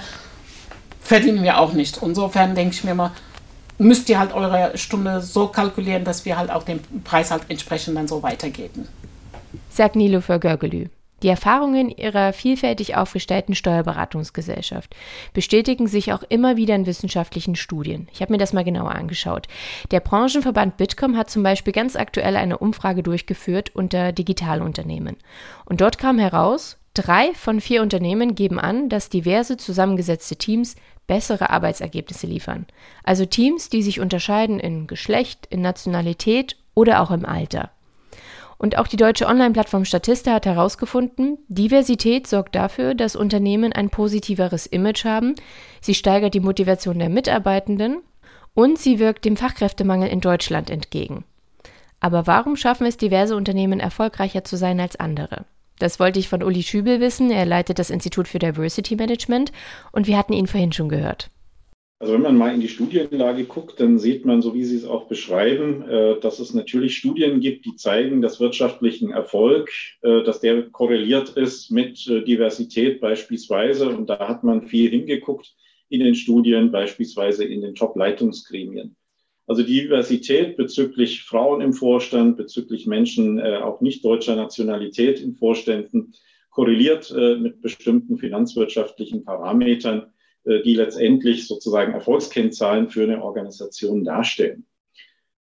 verdienen 1.02 1.44
wir 1.44 1.60
auch 1.60 1.74
nicht. 1.74 2.00
Insofern 2.02 2.56
denke 2.56 2.76
ich 2.76 2.84
mir 2.84 2.96
mal, 2.96 3.12
müsst 3.78 4.10
ihr 4.10 4.20
halt 4.20 4.34
eure 4.34 4.78
Stunde 4.78 5.22
so 5.22 5.48
kalkulieren, 5.48 6.04
dass 6.04 6.26
wir 6.26 6.38
halt 6.38 6.50
auch 6.50 6.64
den 6.64 6.80
Preis 7.04 7.32
halt 7.32 7.44
entsprechend 7.50 7.98
dann 7.98 8.08
so 8.08 8.24
weitergeben. 8.24 8.88
Sagt 9.70 9.96
Nilofer 9.96 10.40
Görgelü. 10.40 10.88
Die 11.26 11.30
Erfahrungen 11.30 11.90
ihrer 11.90 12.34
vielfältig 12.34 12.96
aufgestellten 12.98 13.56
Steuerberatungsgesellschaft 13.56 14.96
bestätigen 15.34 15.88
sich 15.88 16.14
auch 16.14 16.22
immer 16.30 16.56
wieder 16.56 16.76
in 16.76 16.86
wissenschaftlichen 16.86 17.56
Studien. 17.56 18.08
Ich 18.14 18.22
habe 18.22 18.32
mir 18.32 18.38
das 18.38 18.54
mal 18.54 18.64
genauer 18.64 18.92
angeschaut. 18.92 19.48
Der 19.90 20.02
Branchenverband 20.02 20.78
Bitkom 20.78 21.18
hat 21.18 21.32
zum 21.32 21.42
Beispiel 21.42 21.74
ganz 21.74 21.96
aktuell 21.96 22.36
eine 22.36 22.60
Umfrage 22.60 23.02
durchgeführt 23.02 23.76
unter 23.76 24.12
Digitalunternehmen. 24.12 25.18
Und 25.66 25.82
dort 25.82 25.98
kam 25.98 26.20
heraus, 26.20 26.78
drei 26.94 27.34
von 27.34 27.60
vier 27.60 27.82
Unternehmen 27.82 28.36
geben 28.36 28.60
an, 28.60 28.88
dass 28.88 29.10
diverse 29.10 29.58
zusammengesetzte 29.58 30.36
Teams 30.36 30.76
bessere 31.08 31.50
Arbeitsergebnisse 31.50 32.28
liefern. 32.28 32.68
Also 33.04 33.26
Teams, 33.26 33.70
die 33.70 33.82
sich 33.82 34.00
unterscheiden 34.00 34.60
in 34.60 34.86
Geschlecht, 34.86 35.48
in 35.50 35.62
Nationalität 35.62 36.56
oder 36.76 37.02
auch 37.02 37.10
im 37.10 37.26
Alter. 37.26 37.72
Und 38.58 38.78
auch 38.78 38.88
die 38.88 38.98
deutsche 38.98 39.28
Online-Plattform 39.28 39.86
Statista 39.86 40.34
hat 40.34 40.46
herausgefunden, 40.46 41.38
Diversität 41.48 42.28
sorgt 42.28 42.56
dafür, 42.56 42.96
dass 42.96 43.16
Unternehmen 43.16 43.74
ein 43.74 43.90
positiveres 43.90 44.66
Image 44.66 45.06
haben, 45.06 45.36
sie 45.82 45.94
steigert 45.94 46.34
die 46.34 46.40
Motivation 46.40 47.00
der 47.00 47.10
Mitarbeitenden 47.10 48.02
und 48.54 48.80
sie 48.80 49.00
wirkt 49.00 49.26
dem 49.26 49.38
Fachkräftemangel 49.38 50.10
in 50.10 50.22
Deutschland 50.22 50.70
entgegen. 50.70 51.26
Aber 52.00 52.28
warum 52.28 52.56
schaffen 52.56 52.88
es 52.88 52.98
diverse 52.98 53.36
Unternehmen 53.36 53.80
erfolgreicher 53.80 54.44
zu 54.44 54.58
sein 54.58 54.80
als 54.80 54.96
andere? 54.96 55.46
Das 55.80 56.00
wollte 56.00 56.20
ich 56.20 56.30
von 56.30 56.42
Uli 56.42 56.64
Schübel 56.64 57.02
wissen. 57.02 57.32
Er 57.32 57.46
leitet 57.46 57.80
das 57.80 57.90
Institut 57.90 58.28
für 58.28 58.40
Diversity 58.40 58.96
Management 58.96 59.52
und 59.92 60.08
wir 60.08 60.18
hatten 60.18 60.34
ihn 60.34 60.48
vorhin 60.48 60.72
schon 60.72 60.88
gehört. 60.88 61.30
Also 61.98 62.14
wenn 62.14 62.22
man 62.22 62.38
mal 62.38 62.54
in 62.54 62.60
die 62.60 62.68
Studienlage 62.68 63.46
guckt, 63.46 63.80
dann 63.80 63.98
sieht 64.00 64.26
man, 64.26 64.42
so 64.42 64.54
wie 64.54 64.66
Sie 64.66 64.76
es 64.76 64.86
auch 64.86 65.08
beschreiben, 65.08 65.88
äh, 65.88 66.20
dass 66.20 66.40
es 66.40 66.54
natürlich 66.54 66.98
Studien 66.98 67.40
gibt, 67.40 67.66
die 67.66 67.78
zeigen, 67.78 68.22
dass 68.22 68.42
wirtschaftlichen 68.42 69.12
Erfolg, 69.12 69.72
äh, 70.02 70.22
dass 70.24 70.42
der 70.42 70.64
korreliert 70.72 71.30
ist 71.30 71.72
mit 71.72 72.06
äh, 72.08 72.22
Diversität 72.22 73.00
beispielsweise. 73.00 73.90
Und 73.90 74.10
da 74.10 74.20
hat 74.28 74.44
man 74.44 74.68
viel 74.68 74.90
hingeguckt 74.90 75.56
in 75.88 76.02
den 76.02 76.16
Studien, 76.16 76.70
beispielsweise 76.70 77.46
in 77.46 77.62
den 77.62 77.76
Top-Leitungsgremien. 77.76 78.98
Also 79.48 79.64
Diversität 79.64 80.58
bezüglich 80.58 81.24
Frauen 81.24 81.62
im 81.62 81.72
Vorstand, 81.72 82.36
bezüglich 82.36 82.88
Menschen 82.88 83.40
auch 83.40 83.80
nicht 83.80 84.04
deutscher 84.04 84.36
Nationalität 84.36 85.20
in 85.22 85.36
Vorständen 85.36 86.14
korreliert 86.50 87.14
mit 87.40 87.62
bestimmten 87.62 88.18
finanzwirtschaftlichen 88.18 89.24
Parametern 89.24 90.08
die 90.64 90.76
letztendlich 90.76 91.48
sozusagen 91.48 91.94
Erfolgskennzahlen 91.94 92.90
für 92.90 93.04
eine 93.04 93.24
Organisation 93.24 94.04
darstellen. 94.04 94.66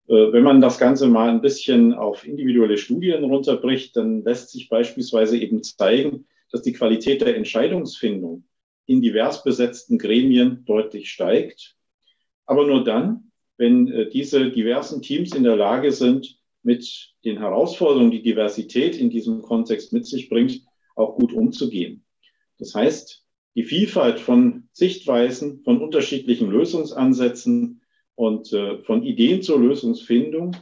Äh, 0.08 0.32
wenn 0.32 0.44
man 0.44 0.62
das 0.62 0.78
Ganze 0.78 1.08
mal 1.08 1.30
ein 1.30 1.42
bisschen 1.42 1.94
auf 1.94 2.26
individuelle 2.26 2.78
Studien 2.78 3.24
runterbricht, 3.24 3.96
dann 3.96 4.24
lässt 4.24 4.52
sich 4.52 4.70
beispielsweise 4.70 5.38
eben 5.38 5.64
zeigen, 5.64 6.28
dass 6.52 6.62
die 6.62 6.74
Qualität 6.74 7.22
der 7.22 7.36
Entscheidungsfindung 7.36 8.44
in 8.86 9.02
divers 9.02 9.44
besetzten 9.44 9.98
Gremien 9.98 10.64
deutlich 10.66 11.10
steigt. 11.10 11.76
Aber 12.46 12.68
nur 12.68 12.84
dann, 12.84 13.32
wenn 13.58 13.88
äh, 13.88 14.10
diese 14.10 14.52
diversen 14.52 15.02
Teams 15.02 15.34
in 15.34 15.44
der 15.44 15.56
Lage 15.56 15.92
sind, 15.92 16.40
mit 16.62 17.14
den 17.24 17.38
Herausforderungen, 17.38 18.12
die 18.12 18.24
Diversität 18.24 18.96
in 18.98 19.10
diesem 19.10 19.42
Kontext 19.44 19.94
mit 19.94 20.08
sich 20.08 20.30
bringt, 20.30 20.62
auch 20.96 21.16
gut 21.16 21.32
umzugehen. 21.32 22.04
Das 22.58 22.74
heißt, 22.74 23.25
die 23.56 23.64
Vielfalt 23.64 24.20
von 24.20 24.68
Sichtweisen, 24.74 25.62
von 25.64 25.82
unterschiedlichen 25.82 26.52
Lösungsansätzen 26.52 27.82
und 28.16 28.52
äh, 28.54 28.80
von 28.84 29.04
Ideen 29.04 29.42
zur 29.42 29.60
Lösungsfindung, 29.60 30.56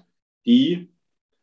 die 0.45 0.89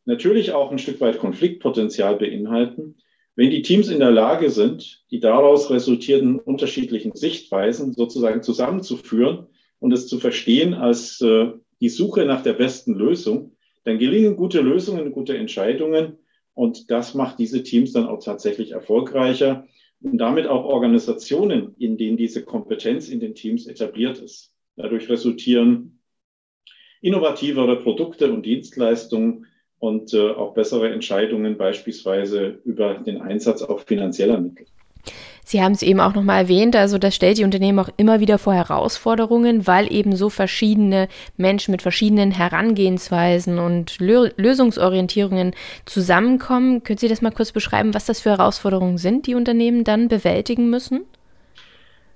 natürlich 0.04 0.52
auch 0.52 0.70
ein 0.70 0.78
Stück 0.78 1.00
weit 1.00 1.18
Konfliktpotenzial 1.18 2.16
beinhalten. 2.16 2.96
Wenn 3.34 3.50
die 3.50 3.62
Teams 3.62 3.88
in 3.88 4.00
der 4.00 4.10
Lage 4.10 4.50
sind, 4.50 5.04
die 5.10 5.20
daraus 5.20 5.70
resultierenden 5.70 6.38
unterschiedlichen 6.38 7.14
Sichtweisen 7.14 7.94
sozusagen 7.94 8.42
zusammenzuführen 8.42 9.46
und 9.78 9.92
es 9.92 10.06
zu 10.06 10.18
verstehen 10.18 10.74
als 10.74 11.20
äh, 11.20 11.52
die 11.80 11.88
Suche 11.88 12.26
nach 12.26 12.42
der 12.42 12.52
besten 12.52 12.94
Lösung, 12.94 13.56
dann 13.84 13.98
gelingen 13.98 14.36
gute 14.36 14.60
Lösungen, 14.60 15.10
gute 15.10 15.36
Entscheidungen 15.36 16.18
und 16.54 16.90
das 16.90 17.14
macht 17.14 17.38
diese 17.38 17.62
Teams 17.62 17.92
dann 17.92 18.06
auch 18.06 18.22
tatsächlich 18.22 18.72
erfolgreicher 18.72 19.66
und 20.02 20.18
damit 20.18 20.46
auch 20.46 20.64
Organisationen, 20.64 21.74
in 21.78 21.96
denen 21.96 22.16
diese 22.16 22.44
Kompetenz 22.44 23.08
in 23.08 23.20
den 23.20 23.34
Teams 23.34 23.66
etabliert 23.66 24.18
ist. 24.18 24.52
Dadurch 24.76 25.08
resultieren 25.08 26.00
innovativere 27.02 27.80
Produkte 27.80 28.32
und 28.32 28.44
Dienstleistungen 28.44 29.46
und 29.78 30.12
äh, 30.12 30.30
auch 30.30 30.54
bessere 30.54 30.92
Entscheidungen 30.92 31.56
beispielsweise 31.56 32.60
über 32.64 32.94
den 32.94 33.20
Einsatz 33.20 33.62
auch 33.62 33.80
finanzieller 33.80 34.38
Mittel. 34.38 34.66
Sie 35.44 35.60
haben 35.60 35.72
es 35.72 35.82
eben 35.82 35.98
auch 35.98 36.14
nochmal 36.14 36.42
erwähnt, 36.42 36.76
also 36.76 36.96
das 36.96 37.14
stellt 37.14 37.38
die 37.38 37.44
Unternehmen 37.44 37.80
auch 37.80 37.88
immer 37.96 38.20
wieder 38.20 38.38
vor 38.38 38.54
Herausforderungen, 38.54 39.66
weil 39.66 39.92
eben 39.92 40.14
so 40.14 40.30
verschiedene 40.30 41.08
Menschen 41.36 41.72
mit 41.72 41.82
verschiedenen 41.82 42.30
Herangehensweisen 42.30 43.58
und 43.58 43.98
Lösungsorientierungen 43.98 45.54
zusammenkommen. 45.86 46.84
Können 46.84 46.98
Sie 46.98 47.08
das 47.08 47.20
mal 47.20 47.32
kurz 47.32 47.50
beschreiben, 47.50 47.94
was 47.94 48.06
das 48.06 48.20
für 48.20 48.30
Herausforderungen 48.30 48.98
sind, 48.98 49.26
die 49.26 49.34
Unternehmen 49.34 49.82
dann 49.82 50.06
bewältigen 50.06 50.70
müssen? 50.70 51.00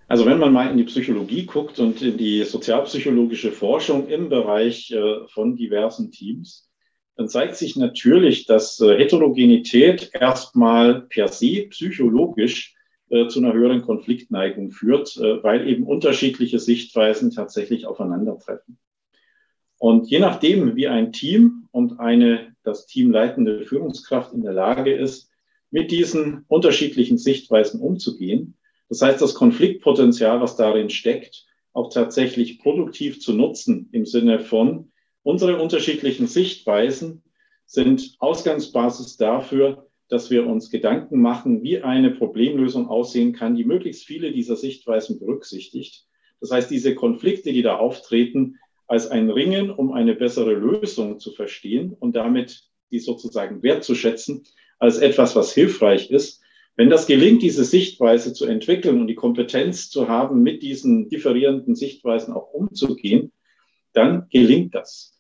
Also 0.07 0.27
wenn 0.27 0.39
man 0.39 0.53
mal 0.53 0.71
in 0.71 0.77
die 0.77 0.85
Psychologie 0.85 1.47
guckt 1.47 1.81
und 1.81 2.03
in 2.03 2.17
die 2.17 2.45
sozialpsychologische 2.45 3.51
Forschung 3.51 4.07
im 4.09 4.29
Bereich 4.29 4.93
äh, 4.93 5.27
von 5.29 5.57
diversen 5.57 6.13
Teams, 6.13 6.69
dann 7.17 7.29
zeigt 7.29 7.57
sich 7.57 7.75
natürlich, 7.77 8.47
dass 8.47 8.81
äh, 8.81 8.97
Heterogenität 8.97 10.11
erstmal 10.13 11.03
per 11.03 11.29
se 11.29 11.67
psychologisch 11.71 12.74
äh, 13.15 13.29
zu 13.29 13.39
einer 13.39 13.53
höheren 13.53 13.83
Konfliktneigung 13.83 14.73
führt, 14.73 15.17
äh, 15.17 15.43
weil 15.43 15.69
eben 15.69 15.85
unterschiedliche 15.85 16.59
Sichtweisen 16.59 17.31
tatsächlich 17.31 17.87
aufeinandertreffen. 17.87 18.77
Und 19.79 20.09
je 20.09 20.19
nachdem, 20.19 20.75
wie 20.77 20.89
ein 20.89 21.13
Team 21.13 21.69
und 21.71 22.01
eine 22.01 22.55
das 22.65 22.87
Team 22.87 23.11
leitende 23.11 23.65
Führungskraft 23.65 24.33
in 24.33 24.43
der 24.43 24.53
Lage 24.53 24.93
ist, 24.93 25.31
mit 25.71 25.91
diesen 25.91 26.45
unterschiedlichen 26.49 27.19
Sichtweisen 27.19 27.81
umzugehen, 27.81 28.57
das 28.89 29.03
heißt, 29.03 29.23
das 29.23 29.35
Konfliktpotenzial, 29.35 30.41
was 30.41 30.57
darin 30.57 30.91
steckt, 30.91 31.47
auch 31.73 31.91
tatsächlich 31.91 32.59
produktiv 32.59 33.21
zu 33.21 33.33
nutzen 33.33 33.89
im 33.93 34.07
Sinne 34.07 34.41
von, 34.41 34.93
unsere 35.23 35.61
unterschiedlichen 35.61 36.27
Sichtweisen 36.27 37.23
sind 37.67 38.17
Ausgangsbasis 38.19 39.17
dafür, 39.17 39.84
dass 40.09 40.31
wir 40.31 40.47
uns 40.47 40.71
Gedanken 40.71 41.21
machen, 41.21 41.63
wie 41.63 41.83
eine 41.83 42.11
Problemlösung 42.11 42.89
aussehen 42.89 43.33
kann, 43.33 43.57
die 43.57 43.65
möglichst 43.65 44.05
viele 44.05 44.33
dieser 44.33 44.57
Sichtweisen 44.57 45.19
berücksichtigt. 45.19 46.07
Das 46.41 46.51
heißt, 46.51 46.71
diese 46.71 46.95
Konflikte, 46.95 47.53
die 47.53 47.63
da 47.63 47.77
auftreten, 47.77 48.59
als 48.87 49.09
ein 49.09 49.31
Ringen, 49.31 49.71
um 49.71 49.93
eine 49.93 50.15
bessere 50.15 50.53
Lösung 50.53 51.19
zu 51.19 51.33
verstehen 51.33 51.95
und 51.99 52.17
damit 52.17 52.65
die 52.91 52.99
sozusagen 52.99 53.63
wertzuschätzen, 53.63 54.45
als 54.79 54.99
etwas, 54.99 55.35
was 55.37 55.55
hilfreich 55.55 56.11
ist. 56.11 56.43
Wenn 56.77 56.91
das 56.91 57.07
gelingt, 57.07 57.43
diese 57.43 57.65
Sichtweise 57.65 58.33
zu 58.33 58.47
entwickeln 58.47 59.01
und 59.01 59.07
die 59.07 59.15
Kompetenz 59.15 59.89
zu 59.91 60.09
haben, 60.09 60.43
mit 60.43 60.63
diesen 60.63 61.09
differierenden 61.09 61.77
Sichtweisen 61.77 62.35
auch 62.35 62.53
umzugehen, 62.53 63.33
dann 63.93 64.27
gelingt 64.31 64.75
das. 64.75 65.19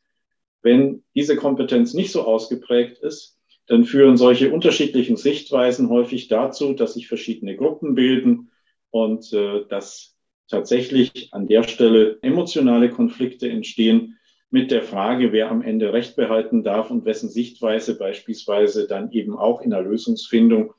Wenn 0.62 1.04
diese 1.14 1.36
Kompetenz 1.36 1.94
nicht 1.94 2.10
so 2.10 2.24
ausgeprägt 2.24 2.98
ist, 2.98 3.38
dann 3.66 3.84
führen 3.84 4.16
solche 4.16 4.52
unterschiedlichen 4.52 5.16
Sichtweisen 5.16 5.88
häufig 5.88 6.28
dazu, 6.28 6.74
dass 6.74 6.94
sich 6.94 7.08
verschiedene 7.08 7.56
Gruppen 7.56 7.94
bilden 7.94 8.50
und 8.90 9.32
äh, 9.32 9.64
dass 9.68 10.16
tatsächlich 10.48 11.30
an 11.32 11.46
der 11.46 11.62
Stelle 11.62 12.18
emotionale 12.22 12.90
Konflikte 12.90 13.48
entstehen 13.48 14.18
mit 14.50 14.70
der 14.70 14.82
Frage, 14.82 15.32
wer 15.32 15.50
am 15.50 15.62
Ende 15.62 15.92
Recht 15.92 16.16
behalten 16.16 16.62
darf 16.62 16.90
und 16.90 17.04
wessen 17.04 17.28
Sichtweise 17.28 17.98
beispielsweise 17.98 18.86
dann 18.86 19.10
eben 19.10 19.36
auch 19.36 19.62
in 19.62 19.70
der 19.70 19.82
Lösungsfindung 19.82 20.74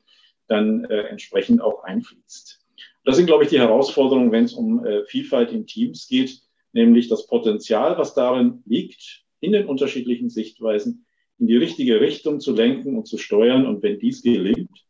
dann 0.46 0.84
äh, 0.84 1.02
entsprechend 1.08 1.60
auch 1.60 1.82
einfließt. 1.82 2.64
Das 3.04 3.16
sind, 3.16 3.26
glaube 3.26 3.44
ich, 3.44 3.50
die 3.50 3.58
Herausforderungen, 3.58 4.32
wenn 4.32 4.44
es 4.44 4.54
um 4.54 4.84
äh, 4.84 5.04
Vielfalt 5.04 5.52
in 5.52 5.66
Teams 5.66 6.06
geht, 6.08 6.40
nämlich 6.72 7.08
das 7.08 7.26
Potenzial, 7.26 7.98
was 7.98 8.14
darin 8.14 8.62
liegt, 8.66 9.24
in 9.40 9.52
den 9.52 9.66
unterschiedlichen 9.66 10.30
Sichtweisen, 10.30 11.05
in 11.38 11.46
die 11.46 11.56
richtige 11.56 12.00
Richtung 12.00 12.40
zu 12.40 12.54
lenken 12.54 12.96
und 12.96 13.06
zu 13.06 13.18
steuern. 13.18 13.66
Und 13.66 13.82
wenn 13.82 13.98
dies 13.98 14.22
gelingt, 14.22 14.84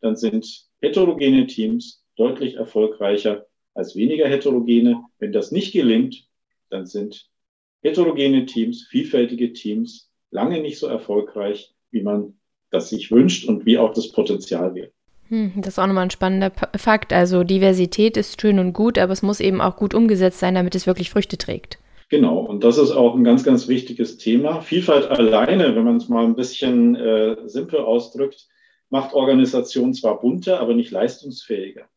dann 0.00 0.16
sind 0.16 0.66
heterogene 0.80 1.46
Teams 1.46 2.04
deutlich 2.16 2.54
erfolgreicher 2.54 3.46
als 3.74 3.96
weniger 3.96 4.28
heterogene. 4.28 5.02
Wenn 5.18 5.32
das 5.32 5.52
nicht 5.52 5.72
gelingt, 5.72 6.26
dann 6.70 6.86
sind 6.86 7.28
heterogene 7.82 8.46
Teams, 8.46 8.86
vielfältige 8.88 9.52
Teams 9.52 10.10
lange 10.30 10.60
nicht 10.60 10.78
so 10.78 10.86
erfolgreich, 10.86 11.74
wie 11.90 12.02
man 12.02 12.34
das 12.70 12.90
sich 12.90 13.10
wünscht 13.10 13.48
und 13.48 13.66
wie 13.66 13.78
auch 13.78 13.92
das 13.92 14.12
Potenzial 14.12 14.74
wäre. 14.74 14.92
Hm, 15.28 15.52
das 15.56 15.74
ist 15.74 15.78
auch 15.78 15.86
nochmal 15.86 16.04
ein 16.04 16.10
spannender 16.10 16.52
Fakt. 16.76 17.12
Also 17.12 17.44
Diversität 17.44 18.16
ist 18.16 18.40
schön 18.40 18.58
und 18.58 18.72
gut, 18.72 18.98
aber 18.98 19.12
es 19.12 19.22
muss 19.22 19.40
eben 19.40 19.60
auch 19.60 19.76
gut 19.76 19.94
umgesetzt 19.94 20.40
sein, 20.40 20.54
damit 20.54 20.74
es 20.74 20.86
wirklich 20.86 21.10
Früchte 21.10 21.38
trägt. 21.38 21.78
Genau, 22.10 22.40
und 22.40 22.64
das 22.64 22.76
ist 22.76 22.90
auch 22.90 23.14
ein 23.14 23.22
ganz, 23.22 23.44
ganz 23.44 23.68
wichtiges 23.68 24.16
Thema. 24.18 24.62
Vielfalt 24.62 25.06
alleine, 25.08 25.76
wenn 25.76 25.84
man 25.84 25.98
es 25.98 26.08
mal 26.08 26.24
ein 26.24 26.34
bisschen 26.34 26.96
äh, 26.96 27.36
simpel 27.46 27.78
ausdrückt, 27.78 28.48
macht 28.88 29.14
Organisationen 29.14 29.94
zwar 29.94 30.20
bunter, 30.20 30.58
aber 30.58 30.74
nicht 30.74 30.90
leistungsfähiger. 30.90 31.88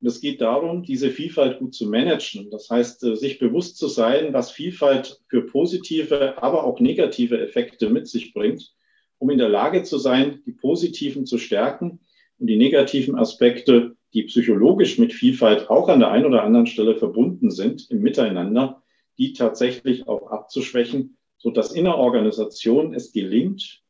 Und 0.00 0.08
es 0.08 0.20
geht 0.20 0.40
darum, 0.40 0.82
diese 0.82 1.08
Vielfalt 1.08 1.60
gut 1.60 1.72
zu 1.72 1.88
managen. 1.88 2.50
Das 2.50 2.68
heißt, 2.68 3.04
äh, 3.04 3.14
sich 3.14 3.38
bewusst 3.38 3.78
zu 3.78 3.86
sein, 3.86 4.32
was 4.32 4.50
Vielfalt 4.50 5.20
für 5.28 5.42
positive, 5.42 6.42
aber 6.42 6.64
auch 6.64 6.80
negative 6.80 7.40
Effekte 7.40 7.90
mit 7.90 8.08
sich 8.08 8.34
bringt, 8.34 8.74
um 9.18 9.30
in 9.30 9.38
der 9.38 9.48
Lage 9.48 9.84
zu 9.84 9.98
sein, 9.98 10.42
die 10.46 10.52
positiven 10.52 11.26
zu 11.26 11.38
stärken 11.38 12.00
und 12.40 12.48
die 12.48 12.56
negativen 12.56 13.14
Aspekte, 13.14 13.94
die 14.14 14.24
psychologisch 14.24 14.98
mit 14.98 15.12
Vielfalt 15.12 15.70
auch 15.70 15.88
an 15.88 16.00
der 16.00 16.10
einen 16.10 16.26
oder 16.26 16.42
anderen 16.42 16.66
Stelle 16.66 16.96
verbunden 16.96 17.52
sind, 17.52 17.88
im 17.92 18.00
Miteinander, 18.00 18.80
die 19.18 19.32
tatsächlich 19.32 20.08
auch 20.08 20.30
abzuschwächen, 20.30 21.16
so 21.38 21.50
dass 21.50 21.72
in 21.72 21.84
der 21.84 21.96
Organisation 21.96 22.94
es 22.94 23.12
gelingt, 23.12 23.82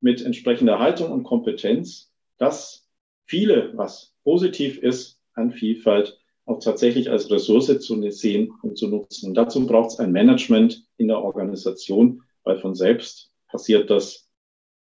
mit 0.00 0.22
entsprechender 0.22 0.78
Haltung 0.78 1.10
und 1.12 1.22
Kompetenz, 1.22 2.12
dass 2.38 2.88
viele, 3.24 3.76
was 3.76 4.14
positiv 4.24 4.78
ist, 4.78 5.20
an 5.34 5.52
Vielfalt 5.52 6.18
auch 6.44 6.58
tatsächlich 6.58 7.10
als 7.10 7.30
Ressource 7.30 7.78
zu 7.80 8.10
sehen 8.10 8.52
und 8.62 8.76
zu 8.76 8.88
nutzen. 8.88 9.28
Und 9.28 9.34
dazu 9.34 9.64
braucht 9.66 9.90
es 9.90 9.98
ein 9.98 10.12
Management 10.12 10.84
in 10.96 11.08
der 11.08 11.18
Organisation, 11.18 12.22
weil 12.42 12.58
von 12.58 12.74
selbst 12.74 13.30
passiert 13.48 13.90
das 13.90 14.28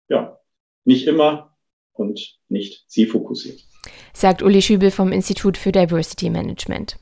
ja 0.08 0.38
nicht 0.84 1.06
immer 1.06 1.56
und 1.92 2.38
nicht 2.48 2.84
zielfokussiert. 2.88 3.60
Sagt 4.12 4.42
Uli 4.42 4.62
Schübel 4.62 4.90
vom 4.90 5.12
Institut 5.12 5.56
für 5.56 5.70
Diversity 5.70 6.30
Management. 6.30 6.96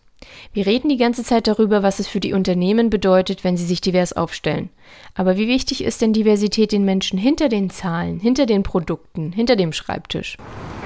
Wir 0.52 0.66
reden 0.66 0.88
die 0.88 0.96
ganze 0.96 1.24
Zeit 1.24 1.46
darüber, 1.46 1.82
was 1.82 1.98
es 1.98 2.08
für 2.08 2.20
die 2.20 2.32
Unternehmen 2.32 2.90
bedeutet, 2.90 3.44
wenn 3.44 3.56
sie 3.56 3.64
sich 3.64 3.80
divers 3.80 4.12
aufstellen. 4.12 4.70
Aber 5.14 5.36
wie 5.36 5.48
wichtig 5.48 5.84
ist 5.84 6.02
denn 6.02 6.12
Diversität 6.12 6.72
den 6.72 6.84
Menschen 6.84 7.18
hinter 7.18 7.48
den 7.48 7.70
Zahlen, 7.70 8.20
hinter 8.20 8.46
den 8.46 8.62
Produkten, 8.62 9.32
hinter 9.32 9.56
dem 9.56 9.72
Schreibtisch? 9.72 10.36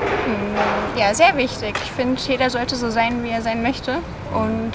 Hm, 0.01 0.99
ja, 0.99 1.15
sehr 1.15 1.37
wichtig. 1.37 1.75
Ich 1.85 1.91
finde, 1.93 2.21
jeder 2.27 2.51
sollte 2.51 2.77
so 2.77 2.91
sein, 2.91 3.23
wie 3.25 3.31
er 3.31 3.43
sein 3.43 3.63
möchte 3.63 3.99
und 4.35 4.73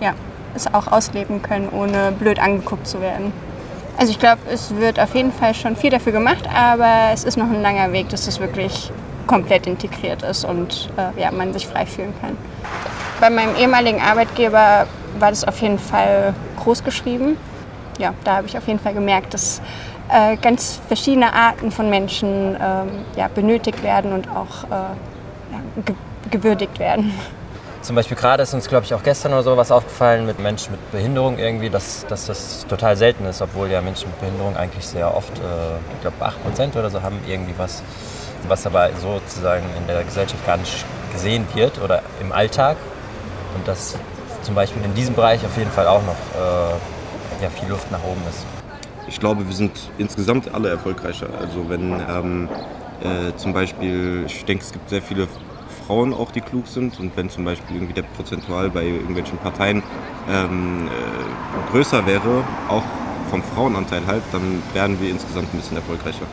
ja, 0.00 0.14
es 0.54 0.72
auch 0.72 0.86
ausleben 0.88 1.42
können, 1.42 1.68
ohne 1.68 2.12
blöd 2.12 2.38
angeguckt 2.38 2.86
zu 2.86 3.00
werden. 3.00 3.32
Also 3.96 4.12
ich 4.12 4.18
glaube, 4.18 4.40
es 4.50 4.74
wird 4.76 4.98
auf 4.98 5.14
jeden 5.14 5.32
Fall 5.32 5.54
schon 5.54 5.76
viel 5.76 5.90
dafür 5.90 6.12
gemacht, 6.12 6.48
aber 6.54 7.10
es 7.12 7.24
ist 7.24 7.36
noch 7.36 7.50
ein 7.50 7.60
langer 7.60 7.92
Weg, 7.92 8.08
dass 8.08 8.26
es 8.26 8.40
wirklich 8.40 8.90
komplett 9.30 9.68
integriert 9.68 10.22
ist 10.24 10.44
und 10.44 10.90
äh, 10.96 11.20
ja, 11.20 11.30
man 11.30 11.52
sich 11.52 11.64
frei 11.64 11.86
fühlen 11.86 12.12
kann. 12.20 12.36
Bei 13.20 13.30
meinem 13.30 13.54
ehemaligen 13.54 14.00
Arbeitgeber 14.00 14.88
war 15.20 15.30
das 15.30 15.44
auf 15.44 15.62
jeden 15.62 15.78
Fall 15.78 16.34
groß 16.58 16.82
geschrieben. 16.82 17.36
Ja, 17.98 18.12
da 18.24 18.38
habe 18.38 18.48
ich 18.48 18.58
auf 18.58 18.66
jeden 18.66 18.80
Fall 18.80 18.92
gemerkt, 18.92 19.32
dass 19.32 19.62
äh, 20.08 20.36
ganz 20.36 20.80
verschiedene 20.88 21.32
Arten 21.32 21.70
von 21.70 21.88
Menschen 21.88 22.56
ähm, 22.60 22.88
ja, 23.14 23.28
benötigt 23.28 23.84
werden 23.84 24.12
und 24.12 24.28
auch 24.30 24.64
äh, 24.64 25.82
ge 25.86 25.94
gewürdigt 26.30 26.78
werden. 26.78 27.12
Zum 27.82 27.96
Beispiel 27.96 28.16
gerade 28.16 28.42
ist 28.42 28.52
uns, 28.52 28.68
glaube 28.68 28.84
ich, 28.84 28.94
auch 28.94 29.02
gestern 29.02 29.32
oder 29.32 29.42
so 29.42 29.56
was 29.56 29.72
aufgefallen 29.72 30.26
mit 30.26 30.38
Menschen 30.38 30.72
mit 30.72 30.92
Behinderung 30.92 31.38
irgendwie, 31.38 31.70
dass, 31.70 32.04
dass 32.06 32.26
das 32.26 32.66
total 32.68 32.96
selten 32.96 33.24
ist, 33.24 33.40
obwohl 33.40 33.70
ja 33.70 33.80
Menschen 33.80 34.10
mit 34.10 34.20
Behinderung 34.20 34.56
eigentlich 34.56 34.86
sehr 34.86 35.14
oft, 35.14 35.32
äh, 35.38 35.76
ich 35.94 36.00
glaube 36.02 36.16
8% 36.20 36.78
oder 36.78 36.90
so 36.90 37.02
haben 37.02 37.18
irgendwie 37.26 37.54
was, 37.56 37.82
was 38.48 38.66
aber 38.66 38.90
sozusagen 39.00 39.64
in 39.78 39.86
der 39.86 40.02
Gesellschaft 40.04 40.44
gar 40.46 40.56
nicht 40.56 40.84
gesehen 41.12 41.46
wird 41.54 41.80
oder 41.82 42.02
im 42.20 42.32
Alltag. 42.32 42.76
Und 43.56 43.66
dass 43.66 43.96
zum 44.42 44.54
Beispiel 44.54 44.82
in 44.84 44.94
diesem 44.94 45.14
Bereich 45.14 45.44
auf 45.44 45.56
jeden 45.56 45.70
Fall 45.70 45.86
auch 45.86 46.02
noch 46.02 46.14
äh, 46.14 47.42
ja, 47.42 47.50
viel 47.50 47.68
Luft 47.68 47.90
nach 47.90 48.02
oben 48.04 48.22
ist. 48.28 48.44
Ich 49.06 49.18
glaube, 49.18 49.46
wir 49.46 49.54
sind 49.54 49.72
insgesamt 49.98 50.52
alle 50.54 50.68
erfolgreicher. 50.70 51.28
Also 51.40 51.68
wenn 51.68 52.00
ähm, 52.08 52.48
äh, 53.02 53.34
zum 53.36 53.52
Beispiel, 53.52 54.24
ich 54.26 54.44
denke, 54.44 54.62
es 54.62 54.72
gibt 54.72 54.88
sehr 54.88 55.02
viele 55.02 55.26
Frauen 55.86 56.14
auch, 56.14 56.30
die 56.30 56.40
klug 56.40 56.66
sind. 56.68 57.00
Und 57.00 57.16
wenn 57.16 57.28
zum 57.28 57.44
Beispiel 57.44 57.76
irgendwie 57.76 57.94
der 57.94 58.02
Prozentual 58.02 58.70
bei 58.70 58.84
irgendwelchen 58.84 59.38
Parteien 59.38 59.82
ähm, 60.30 60.88
äh, 60.88 61.70
größer 61.72 62.06
wäre, 62.06 62.44
auch 62.68 62.84
vom 63.30 63.42
Frauenanteil 63.42 64.06
halt, 64.06 64.22
dann 64.32 64.62
wären 64.72 65.00
wir 65.00 65.10
insgesamt 65.10 65.52
ein 65.52 65.58
bisschen 65.58 65.76
erfolgreicher. 65.76 66.26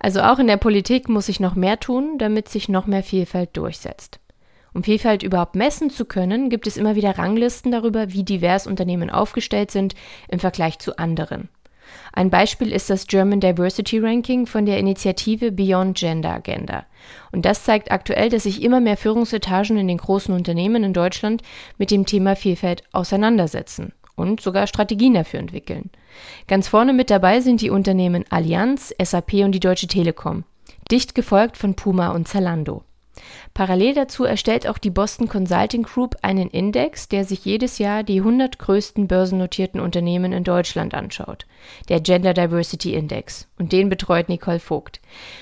Also 0.00 0.22
auch 0.22 0.38
in 0.38 0.46
der 0.46 0.56
Politik 0.56 1.08
muss 1.08 1.26
sich 1.26 1.40
noch 1.40 1.54
mehr 1.54 1.80
tun, 1.80 2.18
damit 2.18 2.48
sich 2.48 2.68
noch 2.68 2.86
mehr 2.86 3.02
Vielfalt 3.02 3.56
durchsetzt. 3.56 4.20
Um 4.74 4.84
Vielfalt 4.84 5.22
überhaupt 5.22 5.56
messen 5.56 5.90
zu 5.90 6.04
können, 6.04 6.50
gibt 6.50 6.66
es 6.66 6.76
immer 6.76 6.94
wieder 6.94 7.18
Ranglisten 7.18 7.72
darüber, 7.72 8.12
wie 8.12 8.22
divers 8.22 8.66
Unternehmen 8.66 9.10
aufgestellt 9.10 9.70
sind 9.70 9.94
im 10.28 10.38
Vergleich 10.38 10.78
zu 10.78 10.98
anderen. 10.98 11.48
Ein 12.12 12.30
Beispiel 12.30 12.72
ist 12.72 12.90
das 12.90 13.06
German 13.06 13.40
Diversity 13.40 13.98
Ranking 13.98 14.46
von 14.46 14.66
der 14.66 14.78
Initiative 14.78 15.50
Beyond 15.52 15.96
Gender 15.96 16.34
Agenda. 16.34 16.84
Und 17.32 17.44
das 17.44 17.64
zeigt 17.64 17.90
aktuell, 17.90 18.28
dass 18.28 18.42
sich 18.42 18.62
immer 18.62 18.80
mehr 18.80 18.96
Führungsetagen 18.96 19.78
in 19.78 19.88
den 19.88 19.98
großen 19.98 20.34
Unternehmen 20.34 20.84
in 20.84 20.92
Deutschland 20.92 21.42
mit 21.78 21.90
dem 21.90 22.04
Thema 22.04 22.36
Vielfalt 22.36 22.82
auseinandersetzen 22.92 23.94
und 24.18 24.40
sogar 24.40 24.66
Strategien 24.66 25.14
dafür 25.14 25.40
entwickeln. 25.40 25.90
Ganz 26.46 26.68
vorne 26.68 26.92
mit 26.92 27.10
dabei 27.10 27.40
sind 27.40 27.60
die 27.60 27.70
Unternehmen 27.70 28.24
Allianz, 28.30 28.94
SAP 29.02 29.34
und 29.44 29.52
die 29.52 29.60
Deutsche 29.60 29.86
Telekom, 29.86 30.44
dicht 30.90 31.14
gefolgt 31.14 31.56
von 31.56 31.74
Puma 31.74 32.10
und 32.10 32.28
Zalando. 32.28 32.82
Parallel 33.54 33.94
dazu 33.94 34.24
erstellt 34.24 34.66
auch 34.66 34.78
die 34.78 34.90
Boston 34.90 35.28
Consulting 35.28 35.82
Group 35.82 36.16
einen 36.22 36.48
Index, 36.48 37.08
der 37.08 37.24
sich 37.24 37.44
jedes 37.44 37.78
Jahr 37.78 38.02
die 38.02 38.18
100 38.18 38.58
größten 38.58 39.08
börsennotierten 39.08 39.80
Unternehmen 39.80 40.32
in 40.32 40.44
Deutschland 40.44 40.94
anschaut, 40.94 41.46
der 41.88 42.00
Gender 42.00 42.34
Diversity 42.34 42.94
Index, 42.94 43.48
und 43.58 43.72
den 43.72 43.88
betreut 43.88 44.28
Nicole 44.28 44.60
Vogt. 44.60 45.00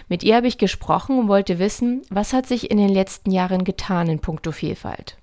Mit 0.09 0.23
ihr 0.23 0.37
habe 0.37 0.47
ich 0.47 0.59
gesprochen 0.59 1.19
und 1.19 1.29
wollte 1.29 1.59
wissen, 1.59 2.03
was 2.11 2.33
hat 2.33 2.47
sich 2.47 2.71
in 2.71 2.79
den 2.79 2.89
letzten 2.89 3.31
Jahren 3.31 3.65
getan 3.65 4.09
in 4.09 4.21
puncto 4.21 4.53
Vielfalt. 4.53 5.17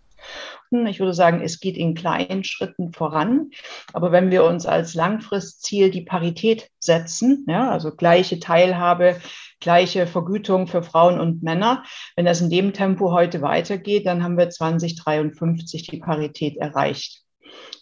Ich 0.88 1.00
würde 1.00 1.14
sagen, 1.14 1.42
es 1.42 1.60
geht 1.60 1.78
in 1.78 1.94
kleinen 1.94 2.44
Schritten 2.44 2.92
voran. 2.92 3.52
Aber 3.94 4.12
wenn 4.12 4.32
wir 4.32 4.44
uns 4.44 4.66
als 4.66 4.94
Langfristziel 4.94 5.92
die 5.92 6.02
Parität 6.02 6.70
setzen, 6.80 7.46
ja, 7.48 7.72
also 7.72 7.96
gleiche 7.96 8.40
Teilhabe, 8.40 9.18
gleiche 9.60 10.08
Vergütung 10.08 10.68
für 10.68 10.84
Frauen 10.84 11.20
und 11.20 11.44
Männer, 11.44 11.84
wenn 12.16 12.26
das 12.26 12.42
in 12.42 12.50
dem 12.50 12.74
Tempo 12.74 13.12
heute 13.12 13.42
weitergeht, 13.42 14.06
dann 14.06 14.24
haben 14.24 14.38
wir 14.38 14.50
2053 14.50 15.88
die 15.88 16.00
Parität 16.00 16.58
erreicht. 16.58 17.22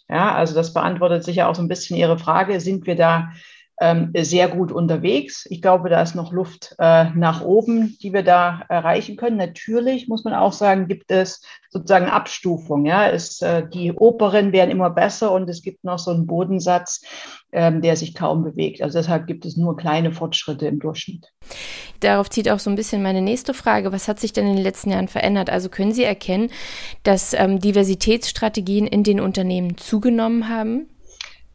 Ja, 0.08 0.34
also 0.34 0.54
das 0.54 0.74
beantwortet 0.74 1.24
sicher 1.24 1.48
auch 1.48 1.54
so 1.54 1.62
ein 1.62 1.68
bisschen 1.68 1.96
Ihre 1.96 2.18
Frage. 2.18 2.60
Sind 2.60 2.86
wir 2.86 2.96
da 2.96 3.32
ähm, 3.82 4.12
sehr 4.16 4.46
gut 4.46 4.70
unterwegs. 4.70 5.44
Ich 5.50 5.60
glaube, 5.60 5.88
da 5.88 6.00
ist 6.02 6.14
noch 6.14 6.32
Luft 6.32 6.76
äh, 6.78 7.10
nach 7.16 7.42
oben, 7.42 7.98
die 8.00 8.12
wir 8.12 8.22
da 8.22 8.62
erreichen 8.68 9.16
können. 9.16 9.36
Natürlich 9.36 10.06
muss 10.06 10.22
man 10.22 10.34
auch 10.34 10.52
sagen, 10.52 10.86
gibt 10.86 11.10
es 11.10 11.42
sozusagen 11.68 12.06
Abstufung. 12.06 12.86
Ja, 12.86 13.08
es, 13.08 13.42
äh, 13.42 13.68
die 13.68 13.92
Operen 13.92 14.52
werden 14.52 14.70
immer 14.70 14.90
besser 14.90 15.32
und 15.32 15.50
es 15.50 15.62
gibt 15.62 15.82
noch 15.82 15.98
so 15.98 16.12
einen 16.12 16.28
Bodensatz, 16.28 17.02
ähm, 17.50 17.82
der 17.82 17.96
sich 17.96 18.14
kaum 18.14 18.44
bewegt. 18.44 18.82
Also 18.82 19.00
deshalb 19.00 19.26
gibt 19.26 19.44
es 19.44 19.56
nur 19.56 19.76
kleine 19.76 20.12
Fortschritte 20.12 20.68
im 20.68 20.78
Durchschnitt. 20.78 21.32
Darauf 21.98 22.30
zieht 22.30 22.48
auch 22.48 22.60
so 22.60 22.70
ein 22.70 22.76
bisschen 22.76 23.02
meine 23.02 23.20
nächste 23.20 23.52
Frage. 23.52 23.90
Was 23.90 24.06
hat 24.06 24.20
sich 24.20 24.32
denn 24.32 24.46
in 24.46 24.54
den 24.54 24.62
letzten 24.62 24.90
Jahren 24.90 25.08
verändert? 25.08 25.50
Also 25.50 25.68
können 25.68 25.92
Sie 25.92 26.04
erkennen, 26.04 26.50
dass 27.02 27.34
ähm, 27.34 27.58
Diversitätsstrategien 27.58 28.86
in 28.86 29.02
den 29.02 29.18
Unternehmen 29.18 29.76
zugenommen 29.76 30.48
haben? 30.48 30.86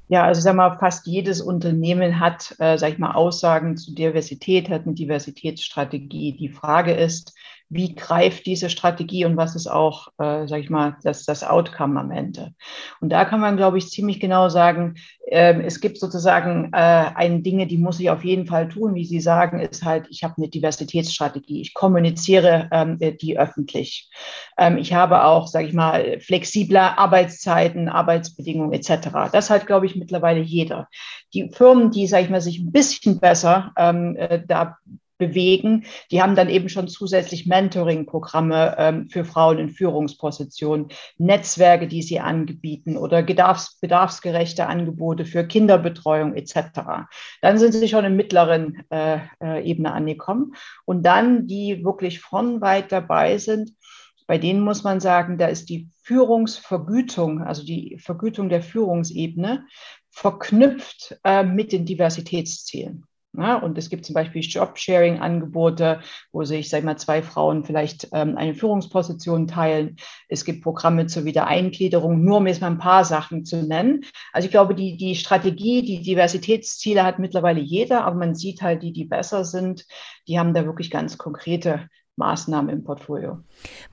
Ja, 0.09 0.23
also 0.23 0.39
sag 0.41 0.55
mal, 0.55 0.77
fast 0.79 1.05
jedes 1.05 1.41
Unternehmen 1.41 2.19
hat, 2.19 2.55
äh, 2.59 2.77
sag 2.77 2.93
ich 2.93 2.97
mal, 2.97 3.11
Aussagen 3.13 3.75
zu 3.75 3.93
Diversität, 3.93 4.69
hat 4.69 4.85
eine 4.85 4.93
Diversitätsstrategie. 4.93 6.37
Die 6.37 6.49
Frage 6.49 6.93
ist, 6.93 7.33
wie 7.69 7.95
greift 7.95 8.45
diese 8.45 8.69
Strategie 8.69 9.25
und 9.25 9.35
was 9.35 9.55
ist 9.55 9.67
auch, 9.67 10.07
äh, 10.19 10.47
sage 10.47 10.61
ich 10.61 10.69
mal, 10.69 10.97
das, 11.03 11.25
das 11.25 11.43
Outcome 11.43 11.99
am 11.99 12.11
Ende. 12.11 12.53
Und 13.01 13.09
da 13.09 13.25
kann 13.25 13.41
man, 13.41 13.57
glaube 13.57 13.77
ich, 13.77 13.89
ziemlich 13.89 14.19
genau 14.19 14.47
sagen, 14.47 14.95
äh, 15.29 15.61
es 15.63 15.81
gibt 15.81 15.99
sozusagen 15.99 16.71
äh, 16.73 16.77
ein 16.77 17.43
Dinge, 17.43 17.67
die 17.67 17.77
muss 17.77 17.99
ich 17.99 18.09
auf 18.09 18.23
jeden 18.23 18.47
Fall 18.47 18.69
tun, 18.69 18.95
wie 18.95 19.05
Sie 19.05 19.19
sagen, 19.19 19.59
ist 19.59 19.83
halt, 19.83 20.07
ich 20.09 20.23
habe 20.23 20.35
eine 20.37 20.47
Diversitätsstrategie, 20.47 21.59
ich 21.61 21.73
kommuniziere 21.73 22.69
ähm, 22.71 22.97
die 22.99 23.37
öffentlich. 23.37 24.09
Ähm, 24.57 24.77
ich 24.77 24.93
habe 24.93 25.25
auch, 25.25 25.47
sage 25.47 25.67
ich 25.67 25.73
mal, 25.73 26.21
flexible 26.21 26.77
Arbeitszeiten, 26.77 27.89
Arbeitsbedingungen 27.89 28.71
etc. 28.71 29.29
Das 29.31 29.49
hat, 29.49 29.67
glaube 29.67 29.87
ich, 29.87 29.95
mittlerweile 29.97 30.39
jeder. 30.39 30.87
Die 31.33 31.49
Firmen, 31.51 31.91
die, 31.91 32.07
sage 32.07 32.23
ich 32.23 32.29
mal, 32.29 32.39
sich 32.41 32.59
ein 32.59 32.71
bisschen 32.71 33.19
besser 33.19 33.73
ähm, 33.75 34.15
äh, 34.15 34.41
da 34.47 34.77
bewegen. 35.17 35.85
Die 36.11 36.21
haben 36.21 36.35
dann 36.35 36.49
eben 36.49 36.69
schon 36.69 36.87
zusätzlich 36.87 37.47
Mentoring-Programme 37.47 38.75
ähm, 38.77 39.09
für 39.09 39.25
Frauen 39.25 39.57
in 39.57 39.69
Führungspositionen, 39.69 40.87
Netzwerke, 41.17 41.87
die 41.87 42.01
sie 42.01 42.19
anbieten 42.19 42.97
oder 42.97 43.23
bedarfs 43.23 43.79
bedarfsgerechte 43.79 44.67
Angebote 44.67 45.25
für 45.25 45.45
Kinderbetreuung 45.45 46.35
etc. 46.35 47.07
Dann 47.41 47.57
sind 47.57 47.73
sie 47.73 47.87
schon 47.87 48.05
im 48.05 48.15
mittleren 48.15 48.83
äh, 48.89 49.19
äh, 49.41 49.63
Ebene 49.63 49.93
angekommen. 49.93 50.53
Und 50.85 51.03
dann, 51.03 51.47
die 51.47 51.83
wirklich 51.83 52.19
von 52.19 52.61
weit 52.61 52.91
dabei 52.91 53.37
sind, 53.37 53.73
bei 54.27 54.37
denen 54.37 54.59
muss 54.59 54.83
man 54.83 54.99
sagen, 54.99 55.37
da 55.37 55.47
ist 55.47 55.69
die 55.69 55.89
Führungsvergütung, 56.03 57.41
also 57.41 57.63
die 57.63 57.97
Vergütung 57.97 58.49
der 58.49 58.61
Führungsebene, 58.61 59.65
verknüpft 60.09 61.17
äh, 61.23 61.43
mit 61.43 61.71
den 61.71 61.85
Diversitätszielen. 61.85 63.05
Ja, 63.37 63.57
und 63.57 63.77
es 63.77 63.89
gibt 63.89 64.03
zum 64.03 64.15
Beispiel 64.15 64.41
Job-Sharing-Angebote, 64.41 66.01
wo 66.31 66.43
sich, 66.43 66.69
sag 66.69 66.83
mal, 66.83 66.97
zwei 66.97 67.21
Frauen 67.21 67.63
vielleicht 67.63 68.07
ähm, 68.11 68.35
eine 68.35 68.55
Führungsposition 68.55 69.47
teilen. 69.47 69.97
Es 70.27 70.43
gibt 70.43 70.63
Programme 70.63 71.05
zur 71.05 71.25
Wiedereingliederung, 71.25 72.23
nur 72.23 72.37
um 72.37 72.47
jetzt 72.47 72.61
mal 72.61 72.71
ein 72.71 72.79
paar 72.79 73.05
Sachen 73.05 73.45
zu 73.45 73.57
nennen. 73.57 74.05
Also 74.33 74.47
ich 74.47 74.51
glaube, 74.51 74.73
die, 74.73 74.97
die 74.97 75.15
Strategie, 75.15 75.83
die 75.83 76.01
Diversitätsziele 76.01 77.03
hat 77.03 77.19
mittlerweile 77.19 77.59
jeder, 77.59 78.05
aber 78.05 78.15
man 78.15 78.33
sieht 78.33 78.63
halt, 78.63 78.81
die, 78.81 78.91
die 78.91 79.05
besser 79.05 79.45
sind, 79.45 79.85
die 80.27 80.39
haben 80.39 80.55
da 80.55 80.65
wirklich 80.65 80.89
ganz 80.89 81.19
konkrete 81.19 81.87
Maßnahmen 82.15 82.69
im 82.69 82.83
Portfolio. 82.83 83.43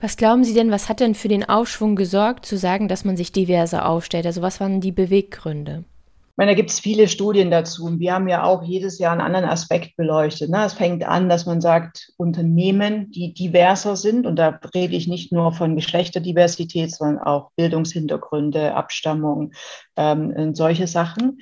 Was 0.01 0.17
glauben 0.17 0.43
Sie 0.43 0.55
denn, 0.55 0.71
was 0.71 0.89
hat 0.89 0.99
denn 0.99 1.13
für 1.13 1.27
den 1.27 1.47
Aufschwung 1.47 1.95
gesorgt, 1.95 2.47
zu 2.47 2.57
sagen, 2.57 2.87
dass 2.87 3.05
man 3.05 3.15
sich 3.15 3.31
diverser 3.31 3.87
aufstellt? 3.87 4.25
Also 4.25 4.41
was 4.41 4.59
waren 4.59 4.81
die 4.81 4.91
Beweggründe? 4.91 5.85
Ich 6.35 6.37
meine, 6.37 6.51
da 6.51 6.55
gibt 6.55 6.69
es 6.69 6.81
viele 6.81 7.07
Studien 7.07 7.49
dazu. 7.49 7.85
Und 7.85 8.01
wir 8.01 8.13
haben 8.13 8.27
ja 8.27 8.43
auch 8.43 8.61
jedes 8.61 8.99
Jahr 8.99 9.13
einen 9.13 9.21
anderen 9.21 9.45
Aspekt 9.45 9.95
beleuchtet. 9.95 10.49
Ne? 10.49 10.65
Es 10.65 10.73
fängt 10.73 11.05
an, 11.05 11.29
dass 11.29 11.45
man 11.45 11.61
sagt, 11.61 12.11
Unternehmen, 12.17 13.09
die 13.09 13.33
diverser 13.33 13.95
sind, 13.95 14.27
und 14.27 14.35
da 14.35 14.59
rede 14.73 14.97
ich 14.97 15.07
nicht 15.07 15.31
nur 15.31 15.53
von 15.53 15.77
Geschlechterdiversität, 15.77 16.93
sondern 16.93 17.23
auch 17.23 17.51
Bildungshintergründe, 17.55 18.75
Abstammung, 18.75 19.53
ähm, 19.95 20.53
solche 20.53 20.87
Sachen. 20.87 21.39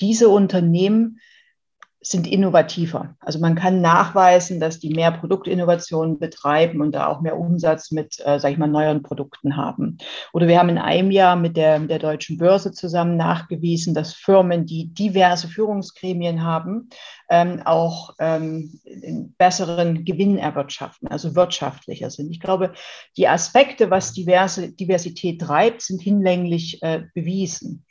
Diese 0.00 0.28
Unternehmen 0.28 1.20
sind 2.06 2.26
innovativer. 2.26 3.16
Also 3.20 3.38
man 3.38 3.54
kann 3.54 3.80
nachweisen, 3.80 4.60
dass 4.60 4.78
die 4.78 4.90
mehr 4.90 5.10
Produktinnovationen 5.10 6.18
betreiben 6.18 6.80
und 6.80 6.92
da 6.92 7.06
auch 7.06 7.20
mehr 7.20 7.38
Umsatz 7.38 7.90
mit, 7.90 8.20
äh, 8.24 8.38
sage 8.38 8.52
ich 8.52 8.58
mal, 8.58 8.66
neuen 8.66 9.02
Produkten 9.02 9.56
haben. 9.56 9.98
Oder 10.32 10.46
wir 10.46 10.58
haben 10.58 10.68
in 10.68 10.78
einem 10.78 11.10
Jahr 11.10 11.36
mit 11.36 11.56
der, 11.56 11.78
der 11.78 11.98
deutschen 11.98 12.36
Börse 12.36 12.72
zusammen 12.72 13.16
nachgewiesen, 13.16 13.94
dass 13.94 14.12
Firmen, 14.12 14.66
die 14.66 14.92
diverse 14.92 15.48
Führungsgremien 15.48 16.42
haben, 16.42 16.90
ähm, 17.30 17.62
auch 17.64 18.14
ähm, 18.18 18.80
besseren 19.38 20.04
Gewinn 20.04 20.36
erwirtschaften, 20.36 21.08
also 21.08 21.34
wirtschaftlicher 21.34 22.10
sind. 22.10 22.30
Ich 22.30 22.40
glaube, 22.40 22.74
die 23.16 23.28
Aspekte, 23.28 23.90
was 23.90 24.12
diverse, 24.12 24.72
Diversität 24.72 25.40
treibt, 25.40 25.80
sind 25.80 26.02
hinlänglich 26.02 26.82
äh, 26.82 27.04
bewiesen. 27.14 27.84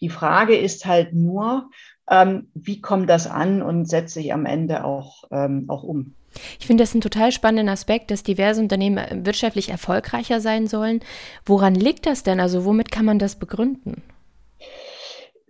Die 0.00 0.08
Frage 0.08 0.56
ist 0.56 0.84
halt 0.84 1.14
nur, 1.14 1.70
ähm, 2.12 2.48
wie 2.54 2.80
kommt 2.82 3.08
das 3.08 3.26
an 3.26 3.62
und 3.62 3.88
setze 3.88 4.20
ich 4.20 4.34
am 4.34 4.44
Ende 4.44 4.84
auch, 4.84 5.24
ähm, 5.30 5.64
auch 5.68 5.82
um. 5.82 6.14
Ich 6.60 6.66
finde 6.66 6.84
das 6.84 6.92
einen 6.92 7.00
total 7.00 7.32
spannenden 7.32 7.70
Aspekt, 7.70 8.10
dass 8.10 8.22
diverse 8.22 8.60
Unternehmen 8.60 8.98
äh, 8.98 9.24
wirtschaftlich 9.24 9.70
erfolgreicher 9.70 10.40
sein 10.40 10.66
sollen. 10.66 11.00
Woran 11.46 11.74
liegt 11.74 12.04
das 12.04 12.22
denn? 12.22 12.38
Also 12.38 12.66
womit 12.66 12.92
kann 12.92 13.06
man 13.06 13.18
das 13.18 13.36
begründen? 13.36 14.02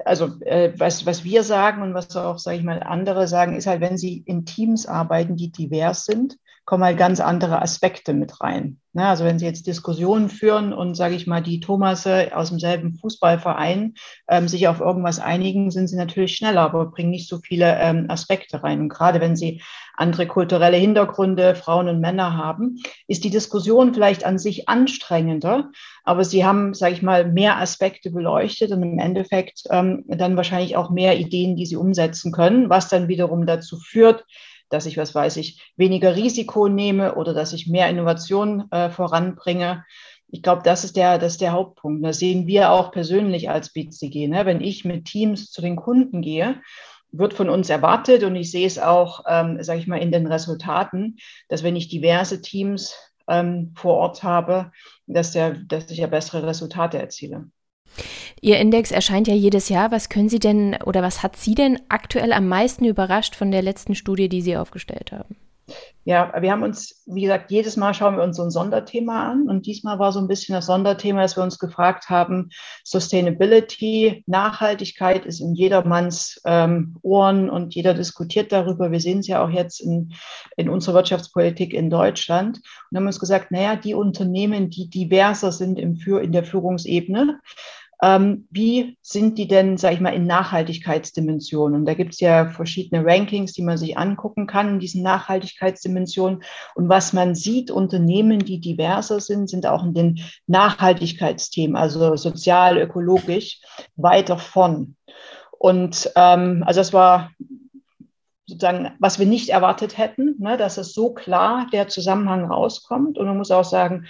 Also 0.04 0.40
äh, 0.40 0.72
was, 0.76 1.04
was 1.04 1.24
wir 1.24 1.42
sagen 1.42 1.82
und 1.82 1.94
was 1.94 2.14
auch, 2.14 2.38
sage 2.38 2.58
ich 2.58 2.64
mal, 2.64 2.80
andere 2.82 3.26
sagen, 3.26 3.56
ist 3.56 3.66
halt, 3.66 3.80
wenn 3.80 3.98
sie 3.98 4.22
in 4.24 4.46
Teams 4.46 4.86
arbeiten, 4.86 5.36
die 5.36 5.50
divers 5.50 6.04
sind, 6.04 6.38
kommen 6.72 6.84
halt 6.84 6.96
ganz 6.96 7.20
andere 7.20 7.60
Aspekte 7.60 8.14
mit 8.14 8.40
rein. 8.40 8.80
Ne? 8.94 9.06
Also 9.06 9.26
wenn 9.26 9.38
Sie 9.38 9.44
jetzt 9.44 9.66
Diskussionen 9.66 10.30
führen 10.30 10.72
und, 10.72 10.94
sage 10.94 11.14
ich 11.14 11.26
mal, 11.26 11.42
die 11.42 11.60
Thomasse 11.60 12.34
aus 12.34 12.48
demselben 12.48 12.94
Fußballverein 12.94 13.92
ähm, 14.26 14.48
sich 14.48 14.68
auf 14.68 14.80
irgendwas 14.80 15.18
einigen, 15.18 15.70
sind 15.70 15.88
sie 15.88 15.96
natürlich 15.96 16.34
schneller, 16.34 16.62
aber 16.62 16.86
bringen 16.86 17.10
nicht 17.10 17.28
so 17.28 17.40
viele 17.44 17.78
ähm, 17.78 18.06
Aspekte 18.08 18.62
rein. 18.62 18.80
Und 18.80 18.88
gerade 18.88 19.20
wenn 19.20 19.36
Sie 19.36 19.60
andere 19.98 20.26
kulturelle 20.26 20.78
Hintergründe, 20.78 21.56
Frauen 21.56 21.88
und 21.88 22.00
Männer 22.00 22.38
haben, 22.38 22.78
ist 23.06 23.24
die 23.24 23.30
Diskussion 23.30 23.92
vielleicht 23.92 24.24
an 24.24 24.38
sich 24.38 24.70
anstrengender, 24.70 25.72
aber 26.04 26.24
Sie 26.24 26.46
haben, 26.46 26.72
sage 26.72 26.94
ich 26.94 27.02
mal, 27.02 27.30
mehr 27.30 27.58
Aspekte 27.60 28.10
beleuchtet 28.10 28.72
und 28.72 28.82
im 28.82 28.98
Endeffekt 28.98 29.64
ähm, 29.68 30.04
dann 30.08 30.38
wahrscheinlich 30.38 30.78
auch 30.78 30.88
mehr 30.88 31.18
Ideen, 31.18 31.54
die 31.54 31.66
Sie 31.66 31.76
umsetzen 31.76 32.32
können, 32.32 32.70
was 32.70 32.88
dann 32.88 33.08
wiederum 33.08 33.44
dazu 33.44 33.78
führt, 33.78 34.24
dass 34.72 34.86
ich, 34.86 34.96
was 34.96 35.14
weiß 35.14 35.36
ich, 35.36 35.72
weniger 35.76 36.16
Risiko 36.16 36.68
nehme 36.68 37.14
oder 37.14 37.34
dass 37.34 37.52
ich 37.52 37.66
mehr 37.66 37.88
Innovation 37.88 38.70
äh, 38.70 38.90
voranbringe. 38.90 39.84
Ich 40.28 40.42
glaube, 40.42 40.62
das 40.64 40.84
ist 40.84 40.96
der, 40.96 41.18
das 41.18 41.32
ist 41.32 41.40
der 41.42 41.52
Hauptpunkt. 41.52 42.04
Das 42.04 42.18
sehen 42.18 42.46
wir 42.46 42.70
auch 42.70 42.90
persönlich 42.90 43.50
als 43.50 43.72
BCG. 43.72 44.28
Ne? 44.28 44.46
Wenn 44.46 44.60
ich 44.62 44.84
mit 44.84 45.04
Teams 45.04 45.50
zu 45.50 45.60
den 45.60 45.76
Kunden 45.76 46.22
gehe, 46.22 46.60
wird 47.10 47.34
von 47.34 47.50
uns 47.50 47.68
erwartet 47.68 48.24
und 48.24 48.34
ich 48.34 48.50
sehe 48.50 48.66
es 48.66 48.78
auch, 48.78 49.24
ähm, 49.28 49.62
sage 49.62 49.78
ich 49.80 49.86
mal, 49.86 49.98
in 49.98 50.10
den 50.10 50.26
Resultaten, 50.26 51.18
dass 51.48 51.62
wenn 51.62 51.76
ich 51.76 51.88
diverse 51.88 52.40
Teams 52.40 52.94
ähm, 53.28 53.74
vor 53.76 53.96
Ort 53.96 54.22
habe, 54.22 54.72
dass, 55.06 55.32
der, 55.32 55.50
dass 55.52 55.90
ich 55.90 55.98
ja 55.98 56.06
bessere 56.06 56.46
Resultate 56.46 56.98
erziele. 56.98 57.50
Ihr 58.40 58.58
Index 58.58 58.90
erscheint 58.90 59.28
ja 59.28 59.34
jedes 59.34 59.68
Jahr. 59.68 59.90
Was 59.90 60.08
können 60.08 60.28
Sie 60.28 60.38
denn 60.38 60.76
oder 60.84 61.02
was 61.02 61.22
hat 61.22 61.36
Sie 61.36 61.54
denn 61.54 61.78
aktuell 61.88 62.32
am 62.32 62.48
meisten 62.48 62.84
überrascht 62.84 63.36
von 63.36 63.50
der 63.50 63.62
letzten 63.62 63.94
Studie, 63.94 64.28
die 64.28 64.42
Sie 64.42 64.56
aufgestellt 64.56 65.12
haben? 65.12 65.36
Ja, 66.04 66.32
wir 66.40 66.50
haben 66.50 66.64
uns, 66.64 67.04
wie 67.06 67.22
gesagt, 67.22 67.52
jedes 67.52 67.76
Mal 67.76 67.94
schauen 67.94 68.16
wir 68.16 68.24
uns 68.24 68.36
so 68.36 68.42
ein 68.42 68.50
Sonderthema 68.50 69.30
an. 69.30 69.48
Und 69.48 69.66
diesmal 69.66 70.00
war 70.00 70.10
so 70.10 70.18
ein 70.18 70.26
bisschen 70.26 70.52
das 70.52 70.66
Sonderthema, 70.66 71.22
dass 71.22 71.36
wir 71.36 71.44
uns 71.44 71.60
gefragt 71.60 72.10
haben, 72.10 72.50
Sustainability, 72.82 74.24
Nachhaltigkeit 74.26 75.24
ist 75.24 75.38
in 75.38 75.54
jedermanns 75.54 76.40
ähm, 76.44 76.96
Ohren 77.02 77.48
und 77.48 77.76
jeder 77.76 77.94
diskutiert 77.94 78.50
darüber. 78.50 78.90
Wir 78.90 78.98
sehen 78.98 79.20
es 79.20 79.28
ja 79.28 79.44
auch 79.44 79.50
jetzt 79.50 79.80
in, 79.80 80.12
in 80.56 80.68
unserer 80.68 80.96
Wirtschaftspolitik 80.96 81.72
in 81.72 81.88
Deutschland. 81.88 82.60
Und 82.90 82.96
haben 82.96 83.06
uns 83.06 83.20
gesagt, 83.20 83.52
naja, 83.52 83.76
die 83.76 83.94
Unternehmen, 83.94 84.70
die 84.70 84.90
diverser 84.90 85.52
sind 85.52 85.78
im 85.78 85.94
in 85.94 86.32
der 86.32 86.42
Führungsebene, 86.42 87.38
ähm, 88.02 88.48
wie 88.50 88.98
sind 89.00 89.38
die 89.38 89.46
denn, 89.46 89.76
sage 89.76 89.94
ich 89.94 90.00
mal, 90.00 90.10
in 90.10 90.26
Nachhaltigkeitsdimensionen? 90.26 91.80
Und 91.80 91.86
da 91.86 91.94
gibt 91.94 92.14
es 92.14 92.20
ja 92.20 92.50
verschiedene 92.50 93.04
Rankings, 93.06 93.52
die 93.52 93.62
man 93.62 93.78
sich 93.78 93.96
angucken 93.96 94.48
kann 94.48 94.68
in 94.68 94.80
diesen 94.80 95.04
Nachhaltigkeitsdimensionen. 95.04 96.42
Und 96.74 96.88
was 96.88 97.12
man 97.12 97.36
sieht, 97.36 97.70
Unternehmen, 97.70 98.40
die 98.40 98.58
diverser 98.58 99.20
sind, 99.20 99.48
sind 99.48 99.66
auch 99.66 99.84
in 99.84 99.94
den 99.94 100.20
Nachhaltigkeitsthemen, 100.48 101.76
also 101.76 102.16
sozial, 102.16 102.76
ökologisch, 102.76 103.60
weiter 103.94 104.36
von. 104.36 104.96
Und 105.56 106.10
ähm, 106.16 106.64
also 106.66 106.80
das 106.80 106.92
war 106.92 107.30
sozusagen, 108.46 108.90
was 108.98 109.20
wir 109.20 109.26
nicht 109.26 109.50
erwartet 109.50 109.96
hätten, 109.96 110.34
ne, 110.40 110.56
dass 110.56 110.76
es 110.76 110.92
so 110.92 111.14
klar 111.14 111.68
der 111.72 111.86
Zusammenhang 111.86 112.50
rauskommt. 112.50 113.16
Und 113.16 113.26
man 113.26 113.38
muss 113.38 113.52
auch 113.52 113.64
sagen, 113.64 114.06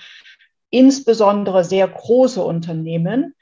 insbesondere 0.71 1.63
sehr 1.63 1.87
große 1.87 2.43
Unternehmen 2.43 3.35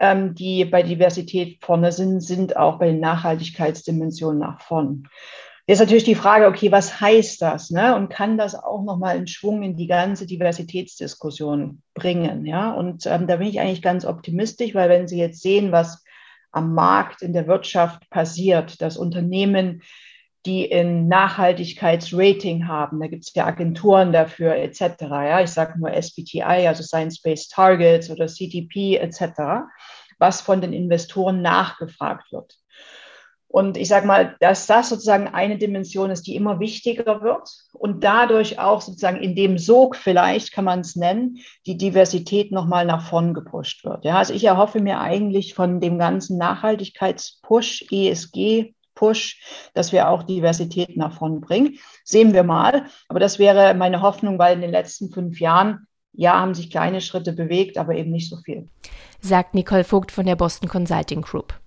ähm, 0.00 0.34
die 0.34 0.64
bei 0.64 0.82
Diversität 0.82 1.62
vorne 1.62 1.92
sind, 1.92 2.20
sind 2.20 2.56
auch 2.56 2.78
bei 2.78 2.86
den 2.86 3.00
Nachhaltigkeitsdimensionen 3.00 4.40
nach 4.40 4.60
vorn. 4.60 5.08
Jetzt 5.66 5.78
natürlich 5.78 6.04
die 6.04 6.16
Frage, 6.16 6.48
okay, 6.48 6.72
was 6.72 7.00
heißt 7.00 7.40
das? 7.42 7.70
Ne? 7.70 7.94
Und 7.94 8.08
kann 8.08 8.36
das 8.36 8.56
auch 8.56 8.82
nochmal 8.82 9.16
einen 9.16 9.28
Schwung 9.28 9.62
in 9.62 9.76
die 9.76 9.86
ganze 9.86 10.26
Diversitätsdiskussion 10.26 11.82
bringen? 11.94 12.44
Ja? 12.44 12.72
Und 12.72 13.06
ähm, 13.06 13.28
da 13.28 13.36
bin 13.36 13.46
ich 13.46 13.60
eigentlich 13.60 13.82
ganz 13.82 14.04
optimistisch, 14.04 14.74
weil 14.74 14.88
wenn 14.88 15.06
Sie 15.06 15.18
jetzt 15.18 15.42
sehen, 15.42 15.70
was 15.70 16.02
am 16.50 16.74
Markt, 16.74 17.22
in 17.22 17.32
der 17.32 17.46
Wirtschaft 17.46 18.10
passiert, 18.10 18.82
dass 18.82 18.96
Unternehmen, 18.96 19.82
die 20.46 20.72
ein 20.72 21.06
Nachhaltigkeitsrating 21.08 22.66
haben, 22.66 23.00
da 23.00 23.08
gibt 23.08 23.24
es 23.24 23.34
ja 23.34 23.46
Agenturen 23.46 24.12
dafür 24.12 24.56
etc. 24.56 24.80
Ja? 25.00 25.40
Ich 25.40 25.50
sage 25.50 25.78
nur 25.78 25.90
SBTI, 25.90 26.66
also 26.66 26.82
Science-Based 26.82 27.52
Targets 27.52 28.10
oder 28.10 28.26
CTP 28.26 28.96
etc 28.96 29.68
was 30.20 30.40
von 30.42 30.60
den 30.60 30.72
Investoren 30.72 31.42
nachgefragt 31.42 32.30
wird. 32.30 32.56
Und 33.48 33.76
ich 33.76 33.88
sage 33.88 34.06
mal, 34.06 34.36
dass 34.38 34.68
das 34.68 34.90
sozusagen 34.90 35.26
eine 35.26 35.58
Dimension 35.58 36.10
ist, 36.10 36.28
die 36.28 36.36
immer 36.36 36.60
wichtiger 36.60 37.20
wird 37.20 37.50
und 37.72 38.04
dadurch 38.04 38.60
auch 38.60 38.80
sozusagen 38.80 39.20
in 39.20 39.34
dem 39.34 39.58
Sog 39.58 39.96
vielleicht, 39.96 40.52
kann 40.52 40.64
man 40.64 40.80
es 40.80 40.94
nennen, 40.94 41.38
die 41.66 41.76
Diversität 41.76 42.52
nochmal 42.52 42.84
nach 42.84 43.08
vorn 43.08 43.34
gepusht 43.34 43.84
wird. 43.84 44.04
Ja, 44.04 44.18
also 44.18 44.34
ich 44.34 44.44
erhoffe 44.44 44.80
mir 44.80 45.00
eigentlich 45.00 45.54
von 45.54 45.80
dem 45.80 45.98
ganzen 45.98 46.38
Nachhaltigkeitspush, 46.38 47.86
ESG, 47.90 48.74
Push, 49.00 49.70
dass 49.74 49.92
wir 49.92 50.08
auch 50.08 50.22
Diversität 50.22 50.96
nach 50.96 51.16
vorn 51.16 51.40
bringen. 51.40 51.78
Sehen 52.04 52.34
wir 52.34 52.44
mal. 52.44 52.84
Aber 53.08 53.18
das 53.18 53.38
wäre 53.38 53.74
meine 53.74 54.02
Hoffnung, 54.02 54.38
weil 54.38 54.54
in 54.54 54.60
den 54.60 54.70
letzten 54.70 55.10
fünf 55.10 55.40
Jahren, 55.40 55.86
ja, 56.12 56.38
haben 56.38 56.54
sich 56.54 56.70
kleine 56.70 57.00
Schritte 57.00 57.32
bewegt, 57.32 57.78
aber 57.78 57.94
eben 57.94 58.10
nicht 58.10 58.28
so 58.28 58.36
viel 58.36 58.68
sagt 59.20 59.54
Nicole 59.54 59.84
Vogt 59.84 60.12
von 60.12 60.26
der 60.26 60.36
Boston 60.36 60.68
Consulting 60.68 61.22
Group. 61.22 61.58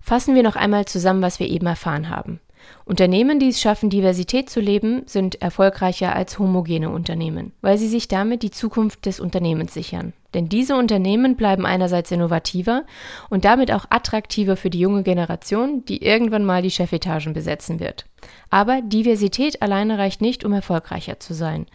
Fassen 0.00 0.34
wir 0.34 0.42
noch 0.42 0.56
einmal 0.56 0.84
zusammen, 0.84 1.22
was 1.22 1.40
wir 1.40 1.48
eben 1.48 1.66
erfahren 1.66 2.08
haben. 2.08 2.40
Unternehmen, 2.84 3.40
die 3.40 3.48
es 3.48 3.60
schaffen, 3.60 3.90
Diversität 3.90 4.50
zu 4.50 4.60
leben, 4.60 5.02
sind 5.06 5.40
erfolgreicher 5.40 6.14
als 6.14 6.38
homogene 6.38 6.90
Unternehmen, 6.90 7.52
weil 7.62 7.78
sie 7.78 7.88
sich 7.88 8.06
damit 8.06 8.42
die 8.42 8.50
Zukunft 8.50 9.06
des 9.06 9.18
Unternehmens 9.18 9.74
sichern. 9.74 10.12
Denn 10.34 10.48
diese 10.48 10.76
Unternehmen 10.76 11.36
bleiben 11.36 11.66
einerseits 11.66 12.10
innovativer 12.10 12.84
und 13.28 13.44
damit 13.44 13.72
auch 13.72 13.86
attraktiver 13.90 14.56
für 14.56 14.70
die 14.70 14.78
junge 14.78 15.02
Generation, 15.02 15.84
die 15.84 16.02
irgendwann 16.04 16.44
mal 16.44 16.62
die 16.62 16.70
Chefetagen 16.70 17.32
besetzen 17.32 17.80
wird. 17.80 18.06
Aber 18.48 18.80
Diversität 18.82 19.62
alleine 19.62 19.98
reicht 19.98 20.20
nicht, 20.20 20.44
um 20.44 20.52
erfolgreicher 20.52 21.18
zu 21.18 21.34
sein. 21.34 21.66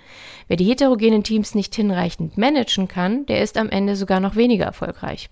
Wer 0.47 0.57
die 0.57 0.65
heterogenen 0.65 1.23
Teams 1.23 1.55
nicht 1.55 1.75
hinreichend 1.75 2.37
managen 2.37 2.87
kann, 2.87 3.25
der 3.25 3.41
ist 3.41 3.57
am 3.57 3.69
Ende 3.69 3.95
sogar 3.95 4.19
noch 4.19 4.35
weniger 4.35 4.65
erfolgreich. 4.65 5.29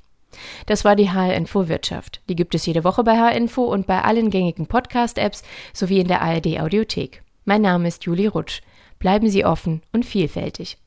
Das 0.66 0.84
war 0.84 0.96
die 0.96 1.12
HR-Info 1.12 1.68
Wirtschaft. 1.68 2.22
Die 2.28 2.36
gibt 2.36 2.56
es 2.56 2.66
jede 2.66 2.84
Woche 2.84 3.04
bei 3.04 3.18
HR-Info 3.18 3.64
und 3.64 3.88
bei 3.88 4.02
allen 4.02 4.30
gängigen 4.30 4.68
Podcast-Apps 4.68 5.44
sowie 5.74 6.00
in 6.00 6.08
der 6.08 6.22
ARD-Audiothek. 6.22 7.22
Mein 7.46 7.62
Name 7.62 7.88
ist 7.88 8.04
Julie 8.06 8.30
Rutsch. 8.30 8.62
Bleiben 9.00 9.30
Sie 9.30 9.46
offen 9.46 9.82
und 9.92 10.06
vielfältig. 10.06 10.78